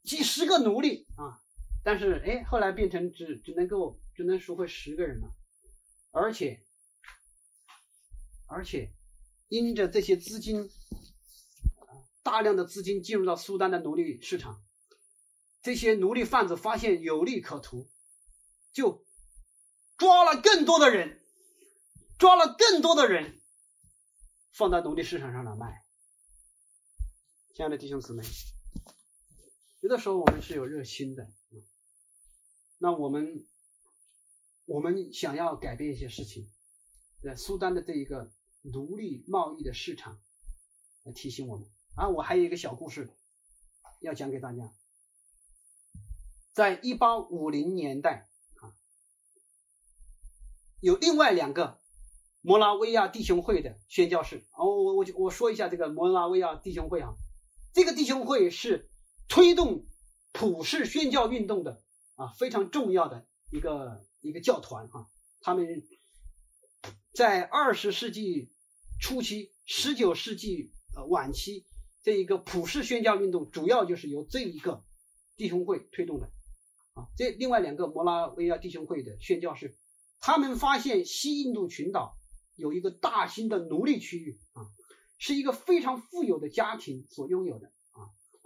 [0.07, 1.43] 几十个奴隶啊，
[1.83, 5.35] 但是哎，后来变成只只能够只能赎回十个人了，
[6.11, 6.63] 而且。
[8.49, 8.93] 而且，
[9.49, 10.69] 因着这些资金，
[12.23, 14.63] 大量的资金进入到苏丹的奴隶市场，
[15.61, 17.89] 这些奴隶贩子发现有利可图，
[18.71, 19.05] 就
[19.97, 21.21] 抓了更多的人，
[22.17, 23.41] 抓了更多的人，
[24.53, 25.83] 放到奴隶市场上来卖。
[27.53, 28.23] 亲爱的弟兄姊妹，
[29.87, 31.31] 有的时候我们是有热心的，
[32.77, 33.47] 那我们
[34.65, 36.51] 我们想要改变一些事情，
[37.23, 38.29] 在苏丹的这一个。
[38.63, 40.19] 奴隶贸易的市场
[41.05, 42.09] 来提醒我们啊！
[42.09, 43.09] 我还有一个小故事
[44.01, 44.73] 要讲给大家。
[46.51, 48.75] 在一八五零年代啊，
[50.81, 51.79] 有另外两个
[52.41, 54.45] 摩拉维亚弟兄会的宣教士。
[54.51, 57.13] 哦，我我我说一下这个摩拉维亚弟兄会啊，
[57.73, 58.89] 这个弟兄会是
[59.27, 59.85] 推动
[60.31, 61.81] 普世宣教运动的
[62.15, 65.07] 啊非常重要的一个一个教团啊。
[65.41, 65.65] 他们
[67.13, 68.51] 在二十世纪。
[68.99, 71.67] 初期，十九世纪呃晚期，
[72.01, 74.83] 这一个普世宣教运动主要就是由这一个
[75.35, 76.31] 弟兄会推动的
[76.95, 77.05] 啊。
[77.15, 79.77] 这另外两个摩拉维亚弟兄会的宣教士，
[80.19, 82.17] 他们发现西印度群岛
[82.55, 84.65] 有一个大型的奴隶区域啊，
[85.19, 87.71] 是一个非常富有的家庭所拥有的。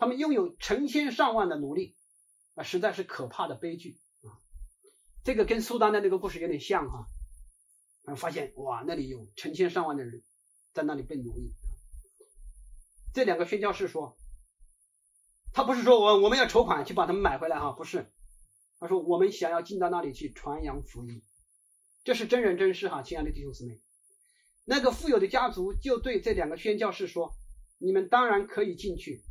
[0.02, 1.96] 他们拥有成千上万的奴隶
[2.56, 4.34] 啊，实在是可怕的悲剧啊。
[5.24, 7.06] 这个跟苏丹的那个故事有点像哈，
[8.06, 10.24] 啊，发现哇，那里有成千上万的人。
[10.74, 11.54] 在那里被奴役。
[13.14, 14.18] 这两个宣教士说，
[15.54, 18.12] 他不是说我我们要筹款去把他们买回来哈，不是，
[18.80, 21.22] 他说我们想要进到那里去传扬福音，
[22.04, 23.80] 这是真人真事哈，亲爱的弟兄姊妹。
[24.66, 27.36] 那个富有的家族就对这两个宣教士说
[27.78, 29.22] ：“你们当然可以进去，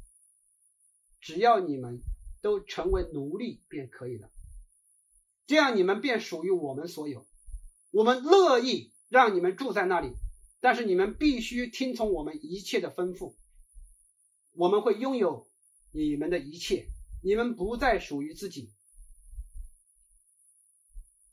[1.20, 2.00] 只要你们
[2.40, 4.30] 都成为奴隶便可以了，
[5.46, 7.26] 这样你们便属于我们所有，
[7.90, 10.14] 我们乐意让你们住在那里。”
[10.62, 13.34] 但是你们必须听从我们一切的吩咐，
[14.52, 15.50] 我们会拥有
[15.90, 16.86] 你们的一切，
[17.22, 18.70] 你们不再属于自己。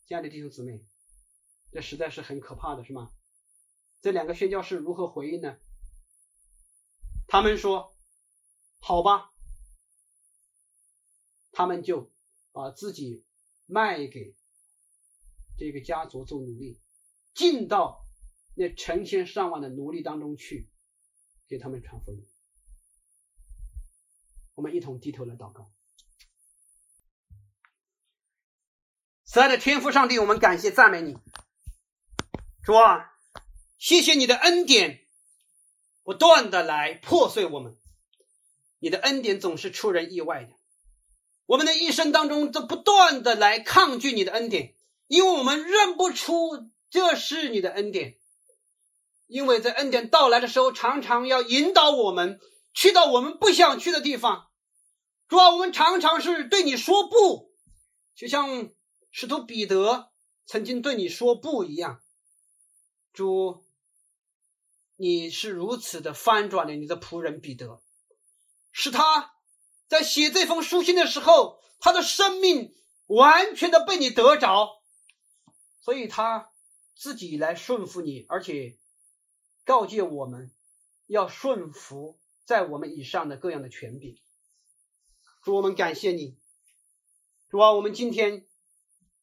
[0.08, 0.86] 亲爱的弟兄姊妹，
[1.74, 3.12] 这实在是很可怕的，是吗？
[4.00, 5.58] 这两个宣教士如何回应呢？
[7.28, 7.94] 他们说
[8.80, 9.34] ：“好吧。”
[11.58, 12.12] 他们就
[12.52, 13.26] 把自己
[13.66, 14.36] 卖给
[15.58, 16.80] 这个家族做奴隶，
[17.34, 18.06] 进到。
[18.60, 20.68] 那成千上万的奴隶当中去
[21.48, 22.28] 给他们传福音，
[24.56, 25.72] 我们一同低头来祷告。
[29.26, 31.20] 慈爱的天父上帝，我们感谢赞美你，
[32.64, 33.14] 主啊，
[33.78, 35.08] 谢谢你的恩典
[36.02, 37.78] 不断的来破碎我们，
[38.80, 40.57] 你的恩典总是出人意外的，
[41.48, 44.76] 我们的一生当中都不断的来抗拒你的恩典，
[45.08, 48.20] 因为我们认不出这是你的恩典。
[49.28, 52.40] 因为在恩典到来的时候，常常要引导我们
[52.74, 54.48] 去到我们不想去的地方。
[55.28, 57.52] 主啊，我们常常是对你说不，
[58.16, 58.70] 就像
[59.12, 60.12] 使徒彼得
[60.46, 62.02] 曾经对你说不一样。
[63.12, 63.66] 主，
[64.96, 67.82] 你是如此的翻转了你的仆人彼得，
[68.72, 69.34] 使他
[69.88, 72.76] 在写这封书信的时候，他的生命
[73.06, 74.82] 完全的被你得着，
[75.82, 76.52] 所以他
[76.96, 78.78] 自己来顺服你，而且
[79.64, 80.52] 告诫我们
[81.06, 84.18] 要顺服在我们以上的各样的权柄。
[85.42, 86.38] 主，我们感谢你，
[87.50, 88.46] 主啊，我们今天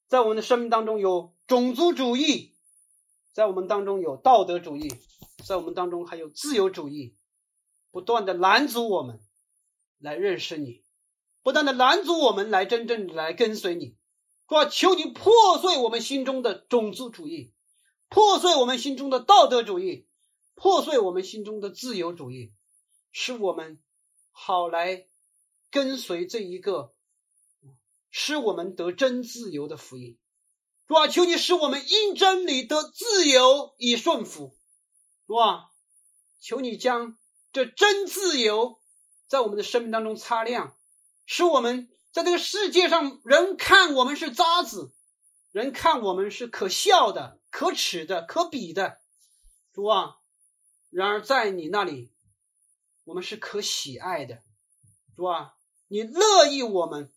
[0.09, 2.57] 在我们的生命当中有种族主义，
[3.35, 4.89] 在我们当中有道德主义，
[5.47, 7.15] 在我们当中还有自由主义，
[7.91, 9.21] 不断的拦阻我们
[10.05, 10.85] 来认识你。
[11.43, 13.97] 不断的拦阻我们来真正来跟随你，
[14.47, 17.53] 主啊求你破碎我们心中的种族主义，
[18.09, 20.07] 破碎我们心中的道德主义，
[20.55, 22.53] 破碎我们心中的自由主义，
[23.13, 23.83] 使我们
[24.31, 25.07] 好来
[25.71, 26.95] 跟随这一个
[28.11, 30.19] 使我们得真自由的福音。
[30.87, 34.57] 主啊，求你使我们因真理得自由以顺服。
[35.27, 35.71] 主啊，
[36.41, 37.19] 求你将
[37.53, 38.79] 这真自由
[39.27, 40.77] 在我们的生命当中擦亮。
[41.27, 44.93] 使我们在这个世界上，人看我们是渣子，
[45.53, 49.01] 人看我们是可笑的、可耻的、可比的，
[49.73, 50.19] 主啊！
[50.91, 52.13] 然而在你那里，
[53.05, 54.43] 我们是可喜爱的，
[55.17, 55.55] 主啊！
[55.89, 57.13] 你乐意我们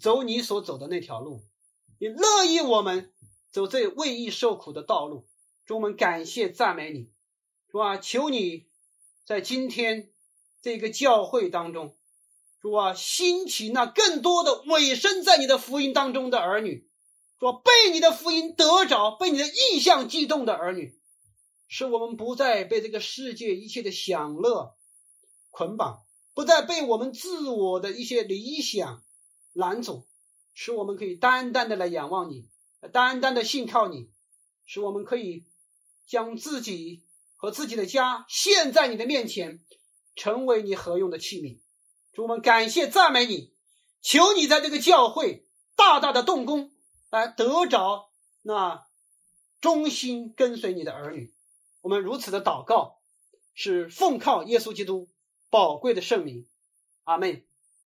[0.00, 1.44] 走你所走的那条路，
[1.98, 3.14] 你乐意我们
[3.50, 5.28] 走这为义受苦的道路，
[5.64, 7.10] 主我们感谢赞美你，
[7.68, 7.96] 主啊！
[7.96, 8.68] 求你
[9.24, 10.12] 在今天
[10.62, 11.96] 这个教会当中。
[12.60, 16.88] 主啊，兴起那更多的委身在你的福音当中的儿女，
[17.38, 20.98] 说被你的福音得着，被你的意象激动的儿女，
[21.68, 24.74] 使我们不再被这个世界一切的享乐
[25.50, 26.02] 捆绑，
[26.34, 29.04] 不再被我们自我的一些理想
[29.52, 30.06] 拦阻，
[30.52, 32.48] 使我们可以单单的来仰望你，
[32.92, 34.10] 单单的信靠你，
[34.64, 35.44] 使我们可以
[36.08, 37.04] 将自己
[37.36, 39.60] 和自己的家献在你的面前，
[40.16, 41.60] 成为你合用的器皿。
[42.12, 43.54] 主，我们感谢赞美你，
[44.00, 45.46] 求你在这个教会
[45.76, 46.72] 大大的动工，
[47.10, 48.10] 来得着
[48.42, 48.86] 那
[49.60, 51.32] 忠心跟随你的儿女。
[51.82, 52.98] 我们如此的祷告，
[53.54, 55.08] 是奉靠耶稣基督
[55.50, 56.48] 宝贵的圣名。
[57.04, 57.44] 阿门。